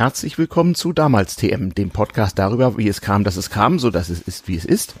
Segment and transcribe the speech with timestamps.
[0.00, 3.90] Herzlich willkommen zu Damals TM, dem Podcast darüber, wie es kam, dass es kam, so
[3.90, 4.94] dass es ist, wie es ist.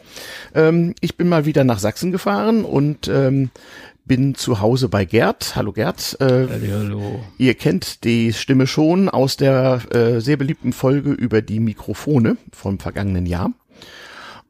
[0.54, 3.48] Ähm, ich bin mal wieder nach Sachsen gefahren und ähm,
[4.04, 5.56] bin zu Hause bei Gerd.
[5.56, 6.18] Hallo Gerd.
[6.20, 7.24] Äh, hallo.
[7.38, 12.78] Ihr kennt die Stimme schon aus der äh, sehr beliebten Folge über die Mikrofone vom
[12.78, 13.52] vergangenen Jahr.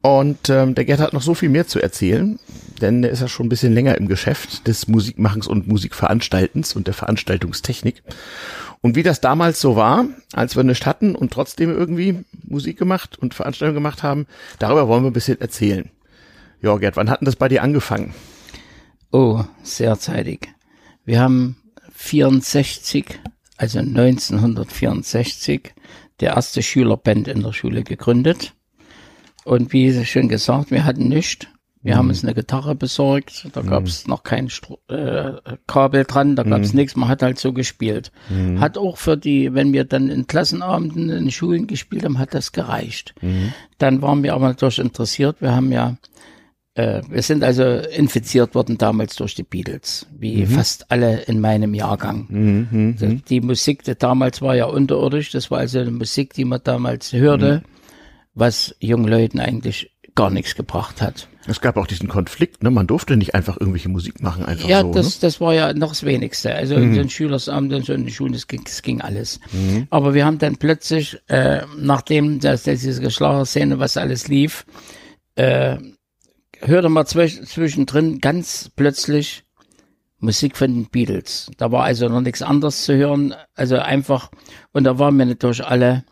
[0.01, 2.39] Und ähm, der Gerd hat noch so viel mehr zu erzählen,
[2.81, 6.87] denn er ist ja schon ein bisschen länger im Geschäft des Musikmachens und Musikveranstaltens und
[6.87, 8.03] der Veranstaltungstechnik.
[8.81, 13.17] Und wie das damals so war, als wir nichts hatten und trotzdem irgendwie Musik gemacht
[13.19, 14.25] und Veranstaltungen gemacht haben,
[14.57, 15.89] darüber wollen wir ein bisschen erzählen.
[16.61, 18.13] Ja, Gerd, wann hatten das bei dir angefangen?
[19.11, 20.49] Oh, sehr zeitig.
[21.05, 21.57] Wir haben
[21.93, 23.19] 64,
[23.57, 25.73] also 1964,
[26.19, 28.53] der erste Schülerband in der Schule gegründet.
[29.43, 31.47] Und wie schon gesagt, wir hatten nichts.
[31.83, 31.97] Wir mhm.
[31.97, 34.11] haben uns eine Gitarre besorgt, da gab es mhm.
[34.11, 35.33] noch kein Stro äh,
[35.67, 36.79] Kabel dran, da gab es mhm.
[36.79, 38.11] nichts, man hat halt so gespielt.
[38.29, 38.59] Mhm.
[38.59, 42.51] Hat auch für die, wenn wir dann in Klassenabenden in Schulen gespielt haben, hat das
[42.51, 43.15] gereicht.
[43.21, 43.53] Mhm.
[43.77, 45.97] Dann waren wir aber natürlich interessiert, wir haben ja,
[46.75, 50.47] äh, wir sind also infiziert worden damals durch die Beatles, wie mhm.
[50.47, 52.95] fast alle in meinem Jahrgang.
[52.99, 56.61] Also die Musik, die damals war ja unterirdisch, das war also eine Musik, die man
[56.63, 57.63] damals hörte
[58.33, 61.27] was jungen Leuten eigentlich gar nichts gebracht hat.
[61.47, 62.69] Es gab auch diesen Konflikt, ne?
[62.69, 64.87] Man durfte nicht einfach irgendwelche Musik machen, einfach ja, so.
[64.87, 65.21] Ja, das, ne?
[65.21, 66.53] das war ja noch das Wenigste.
[66.53, 66.83] Also mhm.
[66.83, 69.39] in den Schülersamt und so in den Schulen, das ging, das ging alles.
[69.51, 69.87] Mhm.
[69.89, 74.65] Aber wir haben dann plötzlich, äh, nachdem dass, dass diese Geschlagerszene, was alles lief,
[75.35, 75.77] äh,
[76.59, 79.43] hörte man zwisch zwischendrin ganz plötzlich
[80.19, 81.49] Musik von den Beatles.
[81.57, 83.33] Da war also noch nichts anderes zu hören.
[83.55, 84.29] Also einfach,
[84.71, 86.05] und da waren wir natürlich alle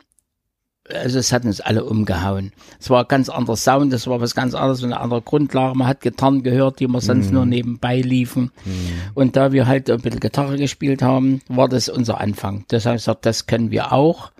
[0.93, 2.51] also es hat uns alle umgehauen.
[2.79, 5.77] Es war ein ganz anderer Sound, es war was ganz anderes, eine andere Grundlage.
[5.77, 7.33] Man hat Gitarren gehört, die man sonst mm.
[7.33, 8.51] nur nebenbei liefen.
[8.65, 8.69] Mm.
[9.13, 12.65] Und da wir halt ein bisschen Gitarre gespielt haben, war das unser Anfang.
[12.69, 14.31] Das heißt, das können wir auch.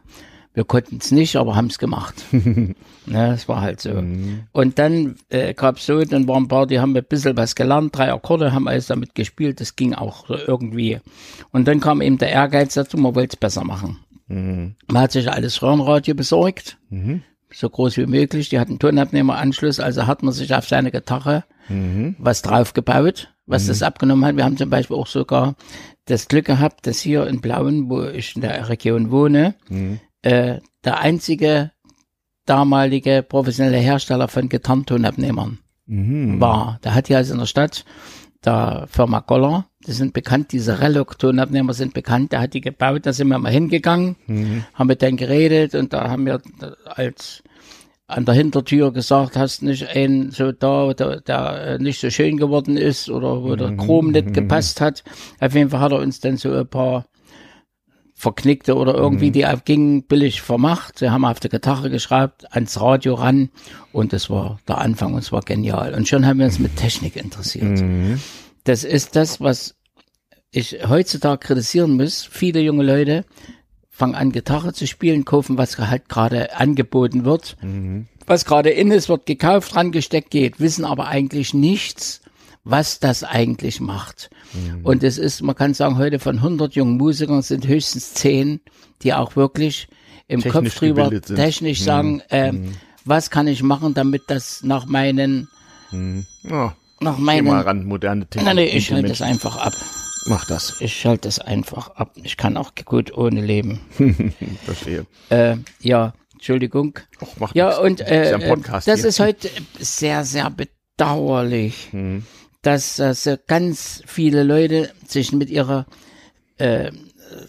[0.54, 2.16] Wir konnten es nicht, aber haben es gemacht.
[2.32, 3.94] ne, das war halt so.
[3.94, 4.42] Mm.
[4.52, 7.56] Und dann äh, gab es so, dann waren ein paar, die haben ein bisschen was
[7.56, 11.00] gelernt, drei Akkorde, haben alles damit gespielt, das ging auch irgendwie.
[11.52, 14.00] Und dann kam eben der Ehrgeiz dazu, man wollte es besser machen.
[14.30, 14.76] Mhm.
[14.88, 17.24] Man hat sich alles Röhrenradio besorgt, mhm.
[17.52, 18.50] so groß wie möglich.
[18.50, 22.16] Die hatten Tonabnehmeranschluss, also hat man sich auf seine Gitarre mhm.
[22.20, 23.88] was draufgebaut, was das mhm.
[23.88, 24.38] abgenommen hat.
[24.38, 25.56] Wir haben zum Beispiel auch sogar
[26.06, 30.00] das Glück gehabt, dass hier in Blauen, wo ich in der Region wohne, mhm.
[30.22, 31.72] äh, der einzige
[32.46, 36.40] damalige professionelle Hersteller von Gitarrentonabnehmern mhm.
[36.42, 36.80] war.
[36.82, 37.86] Da hat hier also in der Stadt
[38.44, 39.69] der Firma Goller.
[39.90, 42.32] Die sind bekannt, diese Relok-Tonabnehmer sind bekannt.
[42.32, 44.64] Der hat die gebaut, da sind wir mal hingegangen, mhm.
[44.76, 46.40] haben mit denen geredet und da haben wir
[46.86, 47.42] als
[48.06, 52.78] an der Hintertür gesagt, hast nicht einen so da, der, der nicht so schön geworden
[52.78, 55.04] ist oder wo der Chrom nicht gepasst hat.
[55.40, 57.06] Auf jeden Fall hat er uns dann so ein paar
[58.14, 59.34] verknickte oder irgendwie, mhm.
[59.34, 61.00] die gingen billig vermacht.
[61.00, 63.50] Sie haben auf der Gitarre geschraubt, ans Radio ran
[63.92, 65.96] und das war der Anfang und es war genial.
[65.96, 67.80] Und schon haben wir uns mit Technik interessiert.
[67.80, 68.20] Mhm.
[68.66, 69.76] Das ist das, was
[70.52, 72.28] ich heutzutage kritisieren muss.
[72.30, 73.26] Viele junge Leute
[73.90, 77.58] fangen an, Gitarre zu spielen, kaufen, was halt gerade angeboten wird.
[77.62, 78.08] Mhm.
[78.26, 82.22] Was gerade in ist, wird gekauft, rangesteckt, geht, wissen aber eigentlich nichts,
[82.64, 84.30] was das eigentlich macht.
[84.54, 84.86] Mhm.
[84.86, 88.62] Und es ist, man kann sagen, heute von 100 jungen Musikern sind höchstens 10,
[89.02, 89.88] die auch wirklich
[90.28, 92.74] im technisch Kopf drüber technisch sagen, äh, mhm.
[93.04, 95.50] was kann ich machen, damit das nach meinen,
[95.92, 96.26] mhm.
[96.50, 96.70] oh,
[97.02, 98.46] nach meinen, ran, moderne Technik.
[98.46, 99.74] Nein, nee, ich schalte das einfach ab.
[100.26, 100.76] Mach das.
[100.80, 102.12] Ich schalte das einfach ab.
[102.16, 103.80] Ich kann auch gut ohne leben.
[104.66, 105.06] Verstehe.
[105.30, 107.00] Äh, ja, Entschuldigung.
[107.22, 107.80] Och, macht ja, nichts.
[107.80, 108.96] und äh, ist das hier.
[109.06, 109.50] ist heute
[109.80, 111.90] sehr, sehr bedauerlich.
[111.92, 112.24] Hm
[112.62, 115.86] dass äh, ganz viele Leute sich mit ihrer
[116.58, 116.92] äh,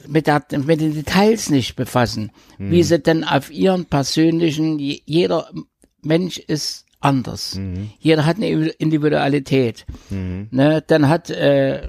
[0.07, 2.71] mit, der, mit den Details nicht befassen, mhm.
[2.71, 5.51] wie sie denn auf ihren persönlichen, jeder
[6.03, 7.55] Mensch ist anders.
[7.55, 7.91] Mhm.
[7.99, 9.87] Jeder hat eine Individualität.
[10.11, 10.49] Mhm.
[10.51, 11.89] Ne, dann hat äh,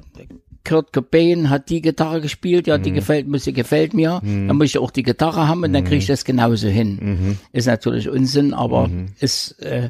[0.63, 2.95] Kurt Cobain hat die Gitarre gespielt, ja, die mhm.
[2.95, 4.47] gefällt, Musik gefällt mir, mhm.
[4.47, 6.13] dann muss ich auch die Gitarre haben und dann kriege ich mhm.
[6.13, 6.99] das genauso hin.
[7.01, 7.37] Mhm.
[7.51, 9.07] Ist natürlich Unsinn, aber mhm.
[9.19, 9.89] ist, äh,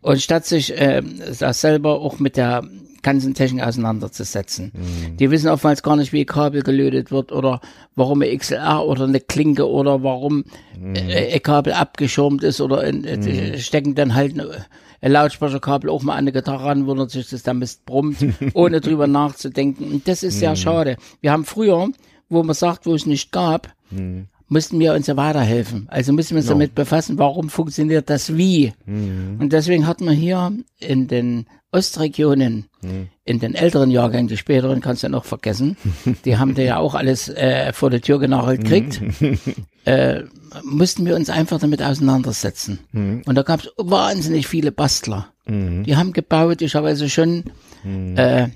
[0.00, 1.02] und statt sich äh,
[1.38, 2.64] das selber auch mit der
[3.02, 4.72] ganzen Technik auseinanderzusetzen.
[4.74, 5.16] Mhm.
[5.16, 7.60] Die wissen oftmals gar nicht, wie ein Kabel gelötet wird oder
[7.94, 10.44] warum ein XLR oder eine Klinke oder warum
[10.78, 10.96] mhm.
[10.96, 14.34] äh, ein Kabel abgeschirmt ist oder in, äh, stecken dann halt
[15.00, 18.18] ein Lautsprecherkabel auch mal an eine Gitarre ran, wundert sich, dass der Mist brummt,
[18.54, 19.92] ohne drüber nachzudenken.
[19.92, 20.56] Und das ist sehr mhm.
[20.56, 20.96] schade.
[21.20, 21.88] Wir haben früher,
[22.28, 24.26] wo man sagt, wo es nicht gab, mhm.
[24.48, 25.86] mussten wir uns ja weiterhelfen.
[25.88, 26.56] Also müssen wir uns Genau.
[26.58, 28.72] damit befassen, warum funktioniert das wie.
[28.86, 32.64] Und deswegen hat man hier in den Ostregionen,
[33.24, 35.76] in den älteren Jahrgängen, die späteren kannst du ja noch vergessen,
[36.24, 39.02] die haben da ja auch alles äh, vor der Tür genagelt gekriegt,
[39.84, 40.22] äh,
[40.62, 42.78] mussten wir uns einfach damit auseinandersetzen.
[43.26, 45.28] Und da gab es wahnsinnig viele Bastler.
[45.46, 47.44] Die haben gebaut, ich habe also schon
[48.16, 48.48] äh,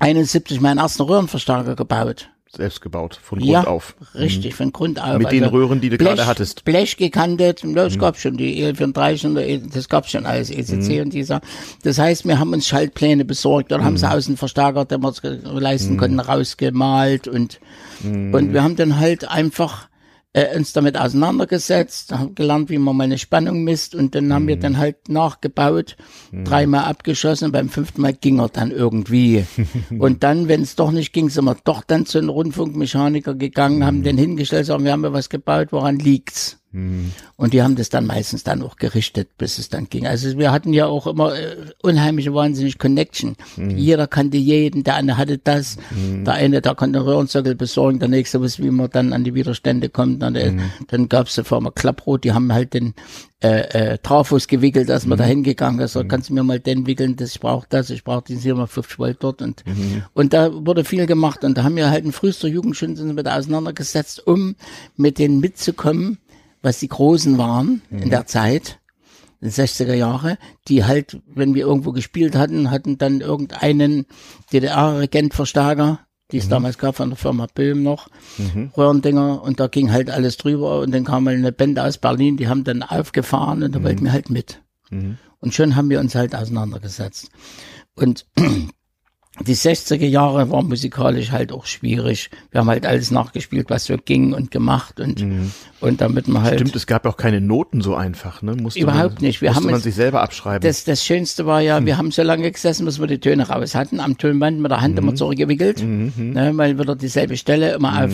[0.00, 2.28] 71 meinen ersten Röhrenverstärker gebaut.
[2.54, 3.96] Selbst gebaut, von Grund Ja, auf.
[4.14, 5.18] richtig, von Grund auf.
[5.18, 6.60] Mit den Röhren, die du gerade hattest.
[6.60, 6.70] Mhm.
[6.70, 11.12] Blech gekantet, das gab's schon, die E34 und E- das gab's schon alles, ECC und
[11.12, 11.40] dieser.
[11.82, 13.86] Das heißt, wir haben uns Schaltpläne besorgt oder Mhm.
[13.86, 17.58] haben sie Außenverstärker, den wir uns leisten konnten, rausgemalt und,
[18.04, 18.32] Mhm.
[18.34, 19.88] und wir haben dann halt einfach
[20.34, 24.42] äh, uns damit auseinandergesetzt, haben gelernt, wie man mal eine Spannung misst und dann haben
[24.44, 24.48] Mhm.
[24.48, 25.96] wir dann halt nachgebaut,
[26.32, 29.46] dreimal abgeschossen, beim fünften Mal ging er dann irgendwie.
[29.98, 33.84] und dann, wenn es doch nicht ging, sind wir doch dann zu einem Rundfunkmechaniker gegangen,
[33.84, 34.02] haben Mhm.
[34.04, 36.58] den hingestellt, sagen, wir haben ja was gebaut, woran liegt's?
[36.74, 37.12] Mhm.
[37.36, 40.06] Und die haben das dann meistens dann auch gerichtet, bis es dann ging.
[40.06, 43.36] Also wir hatten ja auch immer äh, unheimliche wahnsinnig Connection.
[43.56, 43.70] Mhm.
[43.78, 45.76] Jeder kannte jeden, der eine hatte das,
[46.26, 49.34] der eine, der konnte einen Röhrensockel besorgen, der nächste wusste, wie man dann an die
[49.34, 50.20] Widerstände kommt.
[50.22, 50.60] Dann, äh, Mhm.
[50.88, 52.94] dann gab's die Firma Klapprot, die haben halt den
[53.42, 55.10] äh, äh, Trafos gewickelt, dass Mhm.
[55.10, 55.92] man da hingegangen ist.
[55.92, 58.98] So, kannst du mir mal den wickeln, das, ich brauche das, ich brauche den 750
[58.98, 59.42] Volt dort.
[59.42, 60.02] Und, Mhm.
[60.14, 61.44] und da wurde viel gemacht.
[61.44, 64.56] Und da haben wir halt in frühester Jugend schon uns mit auseinandergesetzt, um
[64.96, 66.16] mit denen mitzukommen,
[66.64, 68.80] was die Großen waren in der Zeit,
[69.40, 74.06] in den 60er Jahre, die halt, wenn wir irgendwo gespielt hatten, hatten dann irgendeinen
[74.52, 76.00] DDR-Regentverstärker,
[76.30, 78.08] die es damals gab von der Firma Böhm noch,
[78.76, 82.38] Röhrendinger, und da ging halt alles drüber und dann kam mal eine Band aus Berlin,
[82.38, 84.62] die haben dann aufgefahren und da wollten wir halt mit.
[85.40, 87.30] Und schon haben wir uns halt auseinandergesetzt.
[87.94, 88.26] Und
[89.40, 92.30] die 60er Jahre waren musikalisch halt auch schwierig.
[92.52, 95.50] Wir haben halt alles nachgespielt, was so ging und gemacht und,
[95.80, 96.60] und damit man halt.
[96.60, 98.54] Stimmt, es gab auch keine Noten so einfach, ne?
[98.54, 99.40] Musste Überhaupt man, nicht.
[99.40, 100.66] Wir musste haben man sich selber abschreiben.
[100.66, 103.74] Das, das Schönste war ja, wir haben so lange gesessen, bis wir die Töne raus
[103.74, 108.12] hatten, am Tonband mit der Hand immer zurückgewickelt, ne, weil wieder dieselbe Stelle immer auf,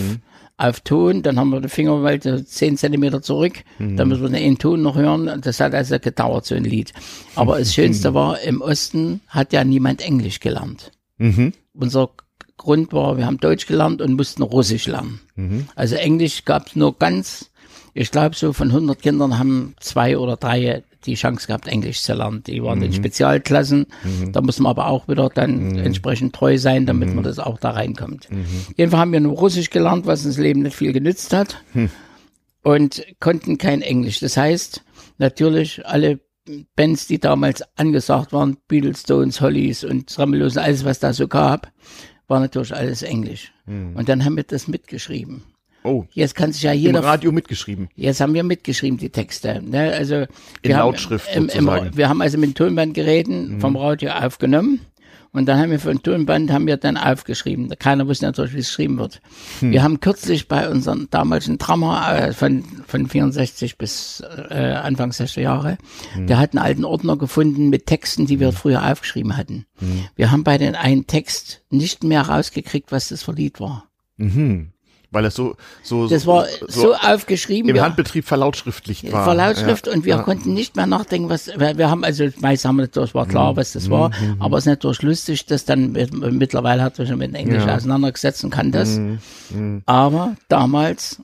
[0.57, 4.29] auf Ton, dann haben wir die Finger mal so zehn Zentimeter zurück, dann müssen wir
[4.29, 6.93] den einen Ton noch hören, das hat also gedauert, so ein Lied.
[7.35, 10.91] Aber das Schönste war, im Osten hat ja niemand Englisch gelernt.
[11.21, 11.53] Mhm.
[11.73, 12.09] Unser
[12.57, 15.19] Grund war, wir haben Deutsch gelernt und mussten Russisch lernen.
[15.35, 15.67] Mhm.
[15.75, 17.49] Also Englisch gab es nur ganz,
[17.93, 22.13] ich glaube so von 100 Kindern haben zwei oder drei die Chance gehabt, Englisch zu
[22.13, 22.43] lernen.
[22.45, 22.85] Die waren Mhm.
[22.85, 23.87] in Spezialklassen,
[24.33, 27.15] da muss man aber auch wieder dann entsprechend treu sein, damit Mhm.
[27.15, 28.27] man das auch da reinkommt.
[28.77, 31.89] Jedenfalls haben wir nur Russisch gelernt, was uns Leben nicht viel genützt hat Hm.
[32.63, 34.19] und konnten kein Englisch.
[34.19, 34.83] Das heißt,
[35.17, 36.19] natürlich alle
[36.75, 41.71] Bands, die damals angesagt waren, Beatles, Stones, Hollies und Tremelos, alles was da so gab,
[42.27, 43.51] war natürlich alles Englisch.
[43.67, 45.43] Und dann haben wir das mitgeschrieben.
[45.83, 47.89] Oh, Jetzt kann sich ja im jeder Radio mitgeschrieben.
[47.95, 49.61] Jetzt haben wir mitgeschrieben, die Texte.
[49.63, 49.93] Ne?
[49.93, 50.27] Also, wir
[50.61, 51.97] In haben, Lautschrift im, im, sozusagen.
[51.97, 54.81] Wir haben also mit Tonbandgeräten vom Radio aufgenommen.
[55.33, 57.69] Und dann haben wir für ein Tonband haben wir dann aufgeschrieben.
[57.79, 59.21] Keiner wusste natürlich, wie es geschrieben wird.
[59.61, 65.39] Wir haben kürzlich bei unserem damaligen Drummer äh, von, von 64 bis äh, Anfang 60er
[65.39, 65.77] Jahre,
[66.17, 69.65] der hat einen alten Ordner gefunden mit Texten, die wir früher aufgeschrieben hatten.
[70.15, 73.85] Wir haben bei den einen Text nicht mehr rausgekriegt, was das für Lied war.
[74.17, 74.70] Mhm.
[75.13, 77.67] Weil es so, so, Das war so, aufgeschrieben.
[77.69, 79.25] im wir- Handbetrieb verlautschriftlicht war.
[79.25, 79.93] Verlautschrift Ja.
[79.93, 80.21] und wir Ja.
[80.23, 83.29] konnten nicht mehr nachdenken, was wir, wir haben also meist haben wir natürlich war Mhm.
[83.29, 87.09] klar, was das war, aber es ist natürlich lustig, dass dann mit- mittlerweile hat sich
[87.09, 87.75] schon mit Englisch Ja.
[87.75, 88.97] auseinandergesetzt und kann das.
[89.51, 89.81] Mhm.
[89.85, 91.21] Aber damals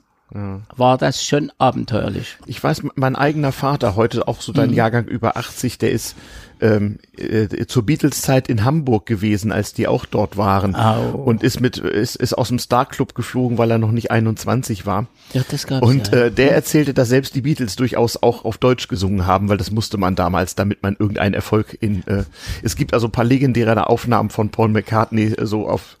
[0.76, 2.36] war das schon abenteuerlich.
[2.46, 4.56] Ich weiß, mein eigener Vater, heute auch so Mhm.
[4.56, 6.16] dein Jahrgang über 80, der ist
[6.60, 10.74] ähm, äh, zur Beatles-Zeit in Hamburg gewesen, als die auch dort waren.
[10.74, 11.10] Au.
[11.12, 14.84] Und ist mit, ist, ist aus dem Star Club geflogen, weil er noch nicht 21
[14.84, 15.06] war.
[15.32, 16.24] Ja, das gab's Und ja.
[16.24, 19.70] äh, der erzählte, dass selbst die Beatles durchaus auch auf Deutsch gesungen haben, weil das
[19.70, 22.06] musste man damals, damit man irgendeinen Erfolg in.
[22.06, 22.24] Äh,
[22.62, 25.96] es gibt also ein paar legendäre Aufnahmen von Paul McCartney äh, so auf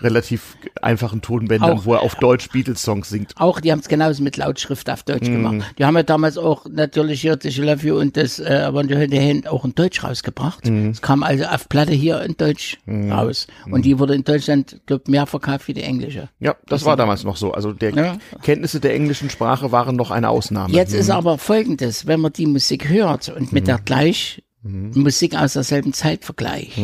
[0.00, 3.32] relativ einfachen Tonbändern, Auch- wo er auf Deutsch Beatles-Songs singt.
[3.36, 5.32] Auch, die haben es genauso mit Lautschrift auf Deutsch Mhm.
[5.42, 5.74] gemacht.
[5.78, 8.84] Die haben ja damals auch natürlich hier das I Love You und das äh, aber
[8.84, 10.66] die Hand auch in Deutsch rausgebracht.
[10.66, 10.90] Mhm.
[10.90, 13.46] Es kam also auf Platte hier in Deutsch raus.
[13.70, 16.28] Und die wurde in Deutschland, glaub, mehr verkauft wie die englische.
[16.40, 17.52] Ja, das war damals noch so.
[17.52, 18.16] Also der Ja.
[18.42, 20.72] Kenntnisse der englischen Sprache waren noch eine Ausnahme.
[20.74, 23.66] Jetzt ist aber folgendes, wenn man die Musik hört und mit Mhm.
[23.66, 26.76] der gleich Musik aus derselben Zeit vergleicht.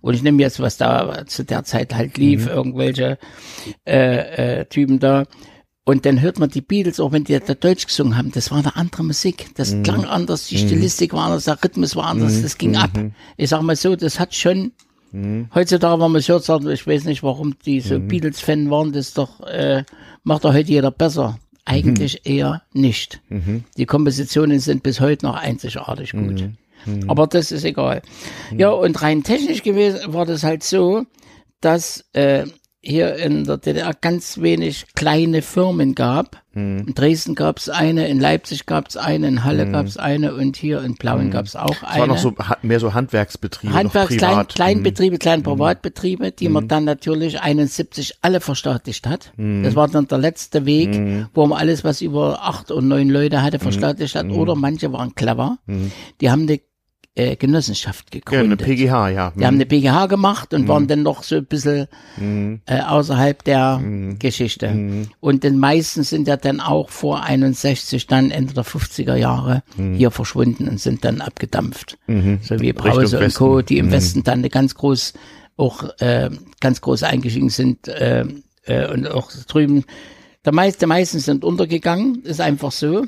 [0.00, 2.50] Und ich nehme jetzt, was da zu der Zeit halt lief, Mhm.
[2.52, 3.18] irgendwelche
[3.86, 5.24] äh, äh, Typen da.
[5.84, 8.58] Und dann hört man die Beatles, auch wenn die da Deutsch gesungen haben, das war
[8.58, 9.46] eine andere Musik.
[9.56, 9.82] Das Mhm.
[9.84, 12.96] klang anders, die Stilistik war anders, der Rhythmus war anders, das ging ab.
[12.96, 13.12] Mhm.
[13.36, 14.72] Ich sag mal so, das hat schon
[15.54, 18.08] Heutzutage, wenn man es hört, sagt, man, ich weiß nicht, warum die so Mhm.
[18.08, 19.82] Beatles-Fan waren, das doch, äh,
[20.22, 21.38] macht doch heute jeder besser.
[21.64, 23.20] eigentlich eher nicht.
[23.76, 26.50] Die Kompositionen sind bis heute noch einzigartig gut.
[27.06, 28.02] Aber das ist egal.
[28.56, 31.04] Ja, und rein technisch gewesen war das halt so,
[31.60, 32.44] dass äh,
[32.80, 36.42] hier in der DDR ganz wenig kleine Firmen gab.
[36.54, 40.34] In Dresden gab es eine, in Leipzig gab es eine, in Halle gab es eine
[40.34, 42.00] und hier in Plauen gab es auch Es eine.
[42.00, 44.54] war noch so mehr so Handwerksbetriebe, Handwerks, noch Klein, privat.
[44.54, 49.32] Kleinbetriebe, kleine Privatbetriebe, die man dann natürlich 71 alle verstaatlicht hat.
[49.36, 53.42] Das war dann der letzte Weg, wo man alles, was über acht und neun Leute
[53.42, 54.28] hatte, verstaatlicht hat.
[54.30, 55.58] Oder manche waren clever.
[56.20, 56.58] Die haben eine
[57.18, 58.62] äh, Genossenschaft ja, eine gegründet.
[58.62, 59.32] PGH, ja.
[59.36, 61.88] Die haben eine BGH gemacht und waren dann noch so ein bisschen
[62.66, 63.82] äh, außerhalb der
[64.18, 65.06] Geschichte.
[65.20, 70.10] Und den meisten sind ja dann auch vor 61, dann Ende der 50er Jahre hier
[70.10, 71.98] verschwunden und sind dann abgedampft.
[72.42, 75.14] So wie Brause und Co., die im Westen dann eine ganz groß,
[75.56, 78.24] auch äh, ganz groß eingestiegen sind äh,
[78.64, 79.84] äh, und auch drüben.
[80.44, 83.04] Der meiste, meisten sind untergegangen, ist einfach so.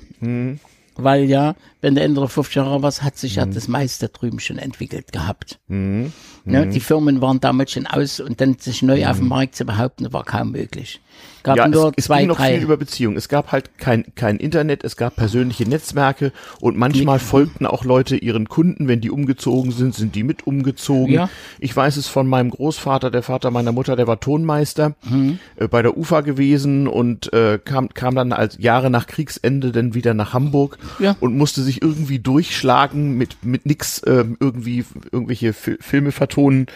[0.97, 5.13] Weil ja, wenn der 50 Jahre warst, hat sich ja das meiste drüben schon entwickelt
[5.13, 5.59] gehabt.
[5.69, 9.65] Ne, die Firmen waren damals schon aus und dann sich neu auf dem Markt zu
[9.65, 11.01] behaupten, war kaum möglich.
[11.43, 12.55] Gab Ja, nur es, es zwei, ging noch drei.
[12.55, 13.17] viel über Beziehungen.
[13.17, 18.17] Es gab halt kein, kein Internet, es gab persönliche Netzwerke und manchmal folgten auch Leute
[18.17, 21.13] ihren Kunden, wenn die umgezogen sind, sind die mit umgezogen.
[21.15, 21.31] Ja.
[21.59, 25.39] Ich weiß es von meinem Großvater, der Vater meiner Mutter, der war Tonmeister Mhm.
[25.57, 29.95] äh, bei der UFA gewesen und äh, kam, kam dann als Jahre nach Kriegsende dann
[29.95, 31.17] wieder nach Hamburg Ja.
[31.21, 36.67] und musste sich irgendwie durchschlagen mit, mit nix, ähm, irgendwie irgendwelche Fi Filme vertonen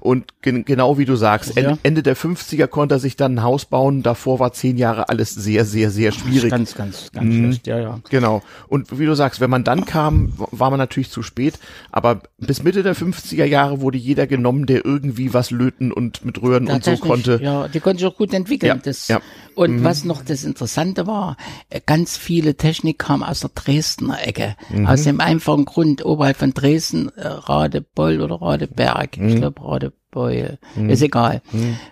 [0.00, 1.78] und gen genau wie du sagst, en Ja.
[1.82, 5.30] Ende der 50er konnte er sich dann ein Haus bauen, davor war zehn Jahre alles
[5.34, 6.50] sehr, sehr, sehr schwierig.
[6.50, 7.44] Ganz, ganz, ganz Mhm.
[7.44, 8.00] schlecht, ja, ja.
[8.10, 8.42] Genau.
[8.68, 11.58] Und wie du sagst, wenn man dann kam, war man natürlich zu spät.
[11.92, 16.40] Aber bis Mitte der 50er Jahre wurde jeder genommen, der irgendwie was löten und mit
[16.42, 17.40] Röhren und so konnte.
[17.42, 18.68] Ja, die konnte sich auch gut entwickeln.
[18.68, 19.18] Ja, das, ja.
[19.18, 19.22] Mhm.
[19.56, 21.36] Und was noch das Interessante war,
[21.68, 24.39] äh, ganz viele Technik kam aus der Dresdner Ecke.
[24.70, 24.86] Mhm.
[24.86, 29.28] Aus dem einfachen Grund, oberhalb von Dresden, äh, Radebeul oder Radeberg, Mhm.
[29.28, 31.42] ich glaube Radebeul, ist egal,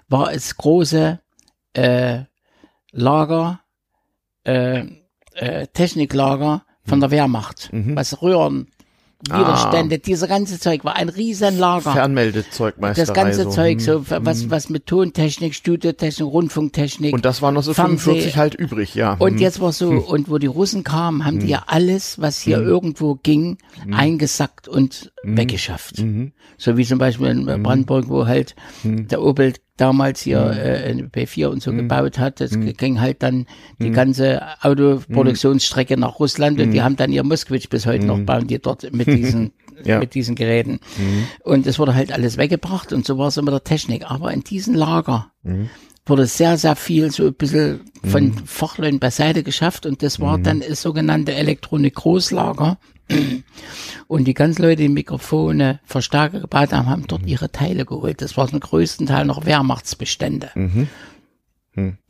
[0.08, 1.20] war es große
[1.74, 2.20] äh,
[2.92, 3.60] Lager,
[4.44, 4.84] äh,
[5.34, 6.88] äh, Techniklager Mhm.
[6.88, 8.68] von der Wehrmacht, was Röhren,
[9.30, 9.40] Ah.
[9.40, 11.90] Widerstände, dieser ganze Zeug war ein riesen Lager.
[11.92, 13.04] Fernmeldezeugmeisterei.
[13.06, 13.50] Das ganze so.
[13.50, 13.80] Zeug, hm.
[13.80, 17.12] so was, was mit Tontechnik, Studiotechnik, Rundfunktechnik.
[17.12, 19.14] Und das war noch so Fernseh- 45 halt übrig, ja.
[19.14, 19.38] Und Hm.
[19.38, 23.16] jetzt war so, und wo die Russen kamen, haben die ja alles, was hier irgendwo
[23.16, 23.58] ging,
[23.90, 25.96] eingesackt und weggeschafft.
[26.56, 31.46] So wie zum Beispiel in Brandenburg, wo halt der Opel damals hier äh, eine P4
[31.46, 32.40] und so gebaut hat.
[32.40, 33.46] Das ging halt dann
[33.78, 38.46] die ganze Autoproduktionsstrecke nach Russland und die haben dann ihr Moskwitsch bis heute noch, bauen
[38.46, 39.52] die dort mit diesen
[39.84, 40.00] Ja.
[40.00, 40.80] mit diesen Geräten.
[41.44, 44.10] Und es wurde halt alles weggebracht und so war es immer der Technik.
[44.10, 45.30] Aber in diesem Lager
[46.04, 50.62] wurde sehr, sehr viel so ein bisschen von Fachleuten beiseite geschafft und das war dann
[50.68, 52.78] das sogenannte Elektronik-Großlager.
[54.06, 58.22] Und die ganzen Leute, die Mikrofone, Verstärker gebaut haben, haben dort ihre Teile geholt.
[58.22, 60.50] Das waren zum größten Teil noch Wehrmachtsbestände.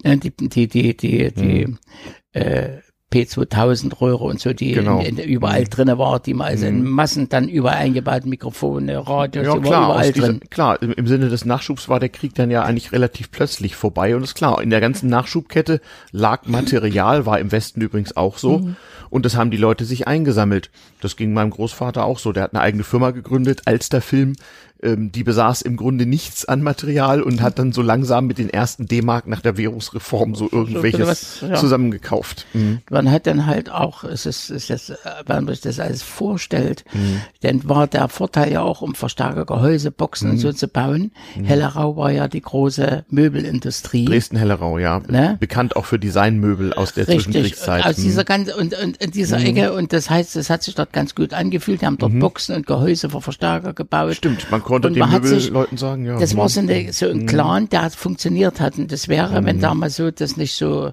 [0.03, 1.77] Ja, die, die, die, die, die
[2.33, 2.79] äh,
[3.13, 5.01] P2000 Röhre und so, die Genau.
[5.01, 9.47] in, in, überall drinne war, die mal also in Massen dann überall eingebaut, Mikrofone, Radios,
[9.47, 10.51] Ja, klar, überall diesem, drin.
[10.51, 14.15] klar, im, im Sinne des Nachschubs war der Krieg dann ja eigentlich relativ plötzlich vorbei
[14.15, 15.81] und ist klar, in der ganzen Nachschubkette
[16.13, 18.77] lag Material, war im Westen übrigens auch so Mhm.
[19.11, 20.71] und das haben die Leute sich eingesammelt.
[21.01, 24.35] Das ging meinem Großvater auch so, der hat eine eigene Firma gegründet, Alsterfilm,
[24.83, 28.49] ähm, die besaß im Grunde nichts an Material und hat dann so langsam mit den
[28.51, 31.55] ersten D-Mark nach der Währungsreform so irgendwelches was, ja.
[31.57, 32.47] zusammengekauft.
[32.53, 32.81] Mhm.
[32.91, 34.95] Man hat dann halt auch, es ist, es ist, äh,
[35.27, 37.21] wenn man sich das alles vorstellt, Mhm.
[37.41, 40.35] dann war der Vorteil ja auch, um Verstärker, Gehäuse, Boxen Mhm.
[40.35, 41.11] und so zu bauen.
[41.43, 44.05] Hellerau war ja die große Möbelindustrie.
[44.05, 45.01] Dresden-Hellerau, ja.
[45.09, 45.37] Ne?
[45.41, 47.85] Bekannt auch für Designmöbel aus der Richtig, Zwischenkriegszeit.
[47.85, 48.03] aus Mhm.
[48.03, 51.15] dieser ganzen und, und in dieser Ecke und das heißt, es hat sich dort ganz
[51.15, 51.83] gut angefühlt.
[51.83, 54.09] Die haben dort Boxen und Gehäuse für Verstärker gebaut.
[54.09, 54.15] Mhm.
[54.15, 56.19] Stimmt, man konnte Und den man hat sich- Möbelleuten sagen, ja.
[56.19, 56.39] Das mhm.
[56.39, 58.79] war so, eine, so ein Clan, der funktioniert hat.
[58.79, 60.93] Und das wäre, wenn damals so das nicht so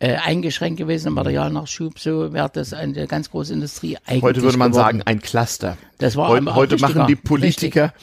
[0.00, 4.58] äh, eingeschränkt gewesen, im Materialnachschub, so wäre das eine ganz große Industrie eigentlich Heute würde
[4.58, 4.84] man geworden.
[4.98, 5.76] sagen, ein Cluster.
[5.98, 7.94] Das war heute richtiger, machen die Politiker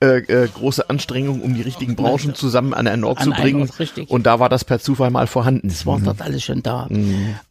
[0.00, 3.62] äh, äh, große Anstrengungen, um die richtigen Branchen zusammen an einen Ort An zu bringen.
[3.62, 4.10] Ort.
[4.10, 5.68] Und da war das per Zufall mal vorhanden.
[5.68, 6.88] Das war dort alles schon da.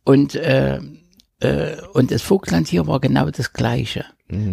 [0.03, 0.79] Und, äh, äh,
[1.93, 4.05] und das Vogtland hier war genau das Gleiche.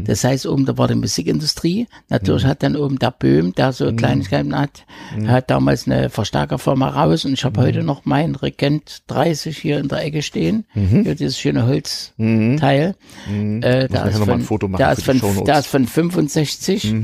[0.04, 1.88] Das heißt, oben da war die Musikindustrie.
[2.08, 4.84] Natürlich hat dann oben der Böhm, der so Kleinigkeiten hat,
[5.26, 9.88] hat damals eine Verstärkerfirma raus und ich habe heute noch meinen Regent 30 hier in
[9.88, 10.64] der Ecke stehen.
[11.02, 12.94] Hier dieses schöne Holzteil.
[13.28, 14.58] Äh, nachher ist von, für
[14.92, 16.94] ist von, der ist von 65.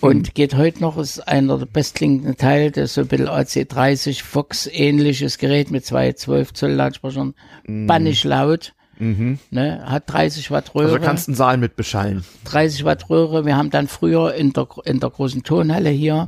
[0.00, 4.22] Und geht heute noch, ist einer der bestklingenden Teile, das ist so ein bisschen AC30
[4.24, 7.34] Fox ähnliches Gerät mit zwei 12 Zoll Lautsprechern,
[7.66, 8.72] bannig laut.
[9.50, 10.92] Ne, hat 30 Watt Röhre.
[10.92, 12.24] Also kannst einen Saal mit beschallen.
[12.44, 13.46] 30 Watt Röhre.
[13.46, 16.26] Wir haben dann früher in der, in der großen Tonhalle hier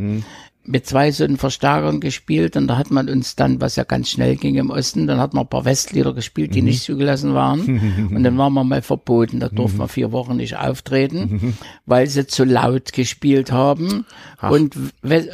[0.64, 4.10] mit zwei so einen Verstärkern gespielt und da hat man uns dann, was ja ganz
[4.10, 8.08] schnell ging im Osten, dann hat man ein paar Westlieder gespielt, die nicht zugelassen waren.
[8.14, 12.26] Und dann waren wir mal verboten, da durften wir vier Wochen nicht auftreten, weil sie
[12.26, 14.04] zu laut gespielt haben
[14.40, 14.76] und,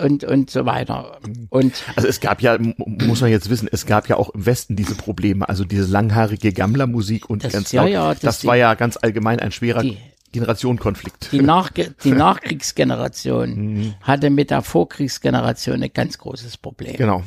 [0.02, 1.18] und, und so weiter.
[1.50, 2.56] Und Also es gab ja,
[2.86, 6.52] muss man jetzt wissen, es gab ja auch im Westen diese Probleme, also diese langhaarige
[6.52, 7.90] Gammlermusik und Das- ganz ja, laut.
[7.92, 9.98] ja, das, das war die- ja ganz allgemein ein schwerer die-
[10.32, 11.32] Generationenkonflikt.
[11.32, 16.96] die, Nachge die Nachkriegsgeneration hatte mit der Vorkriegsgeneration ein ganz großes Problem.
[16.96, 17.22] Genau.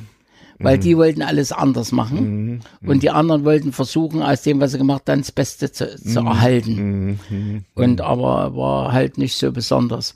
[0.60, 4.78] weil die wollten alles anders machen und die anderen wollten versuchen, aus dem, was sie
[4.78, 7.20] gemacht haben, das Beste zu, zu erhalten.
[7.74, 10.14] Und aber war halt nicht so besonders.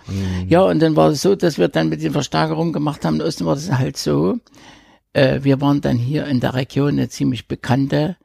[0.47, 3.15] Ja, und dann war es so, dass wir dann mit den Verstärkerungen gemacht haben.
[3.15, 4.37] In Osten war das halt so,
[5.13, 8.17] äh, wir waren dann hier in der Region eine ziemlich bekannte,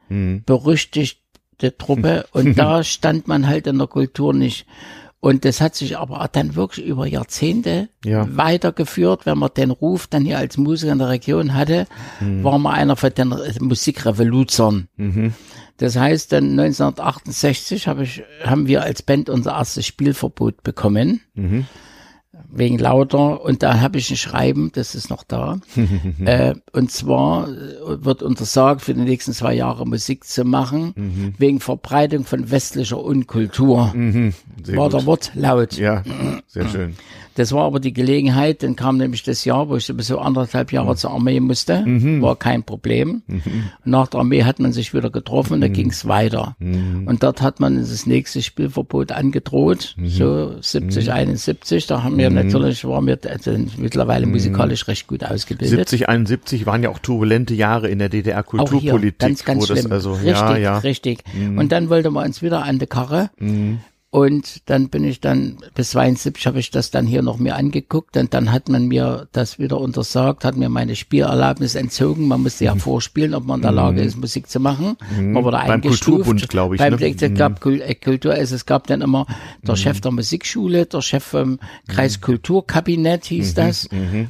[1.61, 4.65] berüchtigte Truppe und da stand man halt in der Kultur nicht.
[5.19, 8.25] Und das hat sich aber dann wirklich über Jahrzehnte Ja.
[8.35, 9.27] weitergeführt.
[9.27, 11.85] Wenn man den Ruf dann hier als Musiker in der Region hatte,
[12.19, 14.87] war man einer von den Musikrevoluzern.
[15.77, 21.21] Das heißt, dann 1968 hab ich, haben wir als Band unser erstes Spielverbot bekommen.
[22.53, 23.43] Wegen lauter.
[23.43, 25.59] Und da habe ich ein Schreiben, das ist noch da.
[26.25, 31.59] äh, und zwar äh, wird untersagt, für die nächsten zwei Jahre Musik zu machen, wegen
[31.59, 33.93] Verbreitung von westlicher Unkultur.
[34.63, 34.93] Sehr War gut.
[34.93, 35.77] der Wortlaut.
[35.77, 36.03] Ja,
[36.47, 36.95] sehr schön.
[37.35, 40.95] Das war aber die Gelegenheit, dann kam nämlich das Jahr, wo ich sowieso anderthalb Jahre
[40.95, 41.83] zur Armee musste,
[42.21, 43.23] war kein Problem.
[43.85, 46.55] Nach der Armee hat man sich wieder getroffen und da ging's weiter.
[46.59, 51.87] Und dort hat man das nächste Spielverbot angedroht, so 70, 71.
[51.87, 55.89] Da haben wir natürlich, waren wir also mittlerweile musikalisch recht gut ausgebildet.
[55.89, 59.19] 70, 71 waren ja auch turbulente Jahre in der DDR-Kulturpolitik.
[59.19, 59.91] ganz, ganz wo das schlimm.
[59.91, 60.77] also, richtig, ja, ja.
[60.79, 61.23] richtig.
[61.33, 63.29] Und dann wollte man uns wieder an die Karre.
[64.11, 68.17] Und dann bin ich dann, bis 72 habe ich das dann hier noch mir angeguckt
[68.17, 72.27] und dann hat man mir das wieder untersagt, hat mir meine Spielerlaubnis entzogen.
[72.27, 74.97] Man musste ja vorspielen, ob man in der Lage ist, Musik zu machen.
[75.17, 75.61] Man wurde Mhm.
[75.61, 76.03] Beim eingestuft.
[76.03, 77.15] Kulturbund, glaube ich, Beim, ne?
[77.21, 79.25] es gab äh, Kultur, also es gab dann immer
[79.61, 83.87] der Chef der Musikschule, der Chef vom Kreiskulturkabinett hieß das.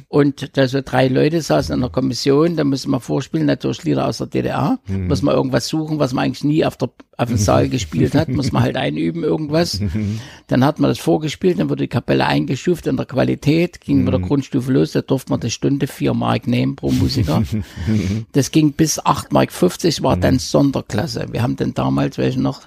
[0.08, 4.06] Und da so drei Leute saßen in der Kommission, da musste man vorspielen, natürlich Lieder
[4.06, 4.78] aus der DDR.
[4.86, 8.28] Muss man irgendwas suchen, was man eigentlich nie auf der auf dem Saal gespielt hat,
[8.28, 9.71] muss man halt einüben irgendwas.
[10.46, 14.12] Dann hat man das vorgespielt, dann wurde die Kapelle eingestuft in der Qualität, ging mit
[14.12, 17.42] der Grundstufe los, da durfte man die Stunde vier Mark nehmen pro Musiker.
[18.32, 21.26] Das ging bis acht Mark 50, war dann Sonderklasse.
[21.30, 22.62] Wir haben dann damals, welche noch,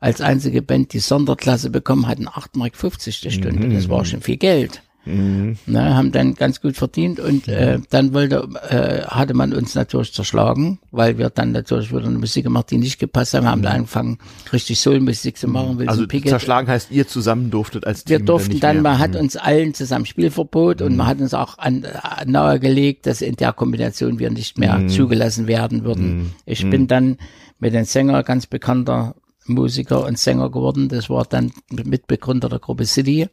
[0.00, 3.68] als einzige Band die Sonderklasse bekommen, hatten acht Mark 50 die Stunde.
[3.68, 4.82] Das war schon viel Geld.
[5.08, 10.12] Ne, haben dann ganz gut verdient und äh, dann wollte, äh, hatte man uns natürlich
[10.12, 13.44] zerschlagen, weil wir dann natürlich wieder eine Musik gemacht, die nicht gepasst haben.
[13.44, 14.18] Wir haben dann angefangen,
[14.52, 15.78] richtig Soul-Musik zu machen.
[15.78, 16.28] Wilson Also Pickett.
[16.30, 18.82] zerschlagen heißt, ihr zusammen durftet als Team Wir durften dann, mehr.
[18.82, 23.22] man hat uns allen zusammen Spielverbot und man hat uns auch an, äh, nahegelegt, dass
[23.22, 26.32] in der Kombination wir nicht mehr zugelassen werden würden.
[26.44, 27.16] Ich bin dann
[27.58, 29.14] mit dem Sänger, ganz bekannter
[29.48, 30.88] Musiker und Sänger geworden.
[30.88, 33.28] Das war dann Mitbegründer der Gruppe City,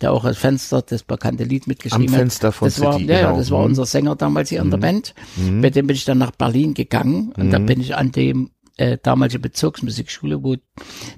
[0.00, 2.54] der auch als Fenster das bekannte Lied mitgeschrieben Am Fenster hat.
[2.54, 3.38] von das war, City, ja, ja, genau.
[3.38, 3.64] das war Mhm.
[3.66, 5.14] unser Sänger damals hier in der Band.
[5.36, 8.96] Mit dem bin ich dann nach Berlin gegangen und da bin ich an dem äh,
[9.02, 10.56] damalige Bezirksmusikschule, wo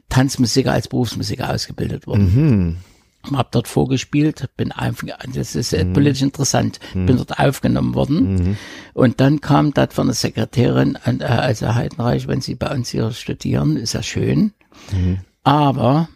[0.08, 2.78] Tanzmusiker als Berufsmusiker ausgebildet wurden.
[3.32, 8.56] Hab dort vorgespielt, bin einfach, das ist äh, politisch interessant, bin dort aufgenommen worden.
[8.92, 12.90] Und dann kam das von der Sekretärin, an, äh, also Heidenreich, wenn Sie bei uns
[12.90, 14.52] hier studieren, ist ja schön.
[15.42, 16.08] Aber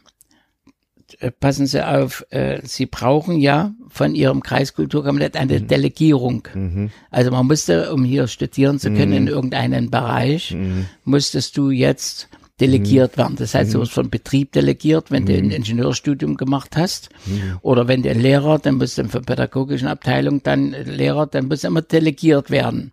[1.20, 6.46] äh, passen Sie auf, äh, Sie brauchen ja von Ihrem Kreiskulturkabinett eine Delegierung.
[7.10, 10.54] Also man musste, um hier studieren zu können in irgendeinem Bereich,
[11.04, 12.28] musstest du jetzt
[12.60, 13.36] delegiert werden.
[13.36, 17.08] Das heißt, du wirst vom Betrieb delegiert, wenn du ein Ingenieurstudium gemacht hast.
[17.62, 21.62] Oder wenn du ein Lehrer, dann musst du von pädagogischen Abteilung dann Lehrer, dann musst
[21.64, 22.92] du immer delegiert werden.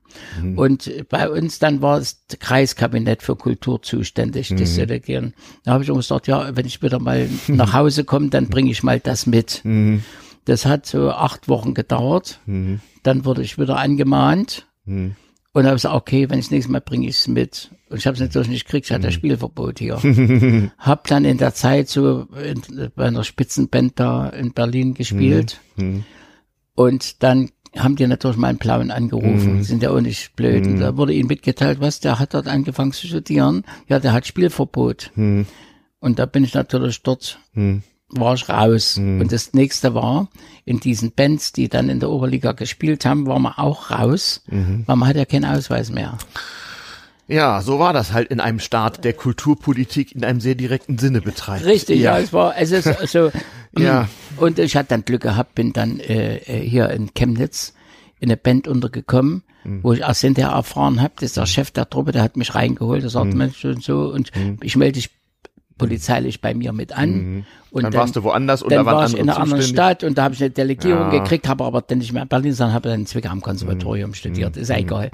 [0.56, 5.34] Und bei uns dann war das Kreiskabinett für Kultur zuständig, das Delegieren.
[5.64, 8.72] Da habe ich immer gesagt, ja, wenn ich wieder mal nach Hause komme, dann bringe
[8.72, 9.62] ich mal das mit.
[10.46, 12.40] Das hat so acht Wochen gedauert.
[13.04, 14.68] Dann wurde ich wieder angemahnt.
[15.56, 17.72] Und habe gesagt, okay, wenn ich nächstes Mal bringe ich es mit.
[17.90, 20.02] Und ich habe es natürlich nicht gekriegt, ich hatte das Spielverbot hier.
[20.78, 22.62] hab dann in der Zeit so in,
[22.94, 25.62] bei einer Spitzenband da in Berlin gespielt.
[26.76, 30.68] Und dann haben die natürlich meinen Blauen angerufen, sind ja auch nicht blöd.
[30.68, 33.64] Und da wurde ihnen mitgeteilt, was, der hat dort angefangen zu studieren.
[33.88, 35.12] Ja, der hat Spielverbot.
[36.00, 37.40] Und da bin ich natürlich dort
[38.20, 38.98] war ich raus.
[38.98, 39.22] Mhm.
[39.22, 40.30] Und das nächste war,
[40.66, 44.84] in diesen Bands, die dann in der Oberliga gespielt haben, war man auch raus, Mhm.
[44.86, 46.18] weil man hat ja keinen Ausweis mehr.
[47.28, 51.22] Ja, so war das halt in einem Staat, der Kulturpolitik in einem sehr direkten Sinne
[51.22, 51.66] betreibt.
[51.66, 52.24] Richtig, ja, ja.
[52.24, 53.32] es war, es ist so,
[53.78, 54.08] Ja.
[54.38, 57.74] und ich hatte dann Glück gehabt, bin dann äh, äh, hier in Chemnitz
[58.20, 59.80] in eine Band untergekommen, Mhm.
[59.84, 62.54] wo ich erst hinterher erfahren habe, das ist der Chef der Truppe, der hat mich
[62.54, 63.14] reingeholt, der Mhm.
[63.14, 65.10] sagt, Mensch, so und so, und ich melde dich
[65.78, 67.46] polizeilich bei mir mit an.
[67.72, 67.84] Und Mhm.
[67.92, 69.62] Dann warst du woanders und da dann war ich in einer anderen.
[69.62, 71.20] Stadt und da habe ich eine Delegierung Ja.
[71.20, 74.12] gekriegt, habe aber dann nicht mehr in Berlin, sondern habe dann in Zwickau am Konservatorium
[74.12, 74.14] Mhm.
[74.16, 74.56] studiert.
[74.56, 75.12] Ist ja egal.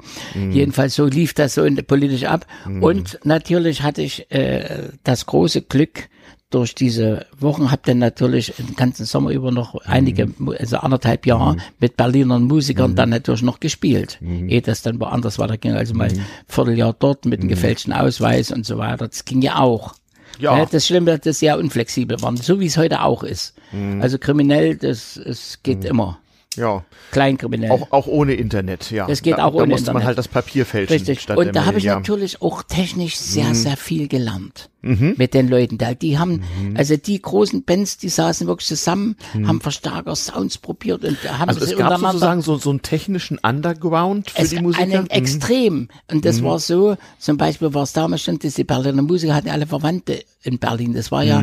[0.50, 2.46] Jedenfalls so lief das so in, politisch ab.
[2.66, 2.82] Mhm.
[2.82, 6.08] Und natürlich hatte ich äh, das große Glück,
[6.50, 10.34] durch diese Wochen habe dann natürlich den ganzen Sommer über noch einige, Mhm.
[10.38, 14.18] Mu- also anderthalb Jahre mit Berliner Musikern dann natürlich noch gespielt.
[14.20, 18.66] Ehe das dann woanders weiterging, also mal ein Vierteljahr dort mit einem gefälschten Ausweis und
[18.66, 19.08] so weiter.
[19.08, 19.94] Das ging ja auch.
[20.38, 20.66] Ja.
[20.66, 23.54] Das Schlimme, dass das sehr unflexibel war, so wie es heute auch ist.
[24.00, 26.18] Also kriminell, das, es geht immer.
[26.56, 27.70] Ja, Kleinkriminell.
[27.70, 29.06] auch, auch ohne Internet, ja.
[29.06, 30.06] Das geht da, auch da ohne musste man Internet.
[30.08, 30.92] halt das Papier fälschen.
[30.92, 31.28] Richtig.
[31.30, 31.94] Und da habe ich ja.
[31.94, 32.02] Mhm.
[32.02, 35.94] natürlich auch technisch sehr, sehr viel gelernt mit den Leuten da.
[35.94, 36.42] Die haben,
[36.74, 39.16] also die großen Bands, die saßen wirklich zusammen,
[39.46, 41.48] haben Verstärker, Sounds probiert und haben Mhm.
[41.48, 44.82] Also es gab sozusagen so, so einen technischen Underground für es die Musiker.
[44.82, 45.10] einen Mhm.
[45.10, 45.88] extrem.
[46.10, 49.48] Und das war so, zum Beispiel war es damals schon, dass die Berliner Musiker hatten
[49.50, 50.92] alle Verwandte in Berlin.
[50.94, 51.42] Das war ja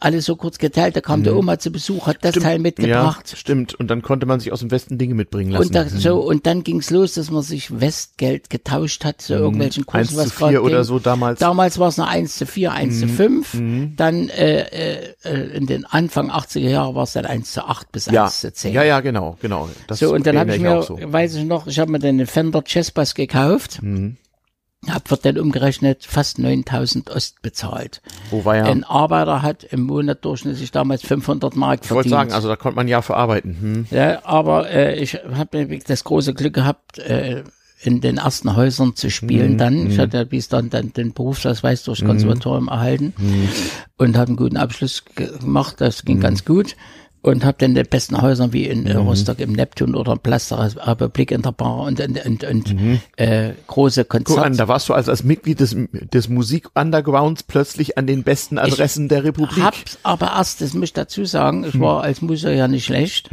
[0.00, 0.96] alles so kurz geteilt.
[0.96, 3.30] Da kam die Oma zu Besuch, hat das Teil mitgebracht.
[3.30, 3.74] Ja, stimmt.
[3.74, 5.68] Und dann konnte man sich aus dem Westen Dinge mitbringen lassen.
[5.68, 9.86] Und, da, so, und dann ging's los, dass man sich Westgeld getauscht hat zu irgendwelchen
[9.86, 10.08] Kursen.
[10.10, 10.84] Eins was zu grad vier oder ging.
[10.84, 11.38] so damals.
[11.40, 13.96] Damals war es noch 1 zu 4, 1 zu 5.
[13.96, 17.90] Dann äh, äh, äh, in den Anfang 80er Jahre war es dann 1 zu 8
[17.92, 18.24] bis ja.
[18.24, 18.72] 1 zu 10.
[18.74, 19.68] ja, ja, genau, genau.
[19.86, 20.98] Das So, und dann habe ich mir, so.
[21.00, 23.82] weiß ich noch, ich habe mir dann den Fender Jazzbass gekauft.
[23.82, 24.16] Mhm.
[24.88, 28.02] Hab für den umgerechnet fast 9000 Ost bezahlt.
[28.30, 32.30] Wo war ja, Ein Arbeiter hat im Monat durchschnittlich damals 500 Mark ich wollte verdient.
[32.30, 33.56] sagen, also da konnte man ja verarbeiten.
[33.60, 33.86] Hm.
[33.90, 37.44] Ja, aber äh, ich habe das große Glück gehabt, äh,
[37.84, 39.58] in den ersten Häusern zu spielen Mhm.
[39.58, 39.86] dann.
[39.90, 43.48] Ich hatte bis dann, dann den Berufsausweis durch Konservatorium erhalten Mhm.
[43.98, 45.76] und habe einen guten Abschluss gemacht.
[45.80, 46.76] Das ging ganz gut.
[47.20, 48.96] Und habe dann den besten Häusern wie in Mhm.
[49.08, 54.02] Rostock im Neptun oder Plaster Republik in der Bar und, und, und, und äh, große
[54.02, 54.04] Mhm.
[54.08, 54.56] Guck an, Konzerte.
[54.58, 59.24] da warst du also als Mitglied des, des Musik-Undergrounds plötzlich an den besten Adressen der
[59.24, 59.56] Republik.
[59.56, 59.62] Mhm.
[59.64, 63.30] Hab's aber erst, das muss ich dazu sagen, ich war als Musiker ja nicht schlecht.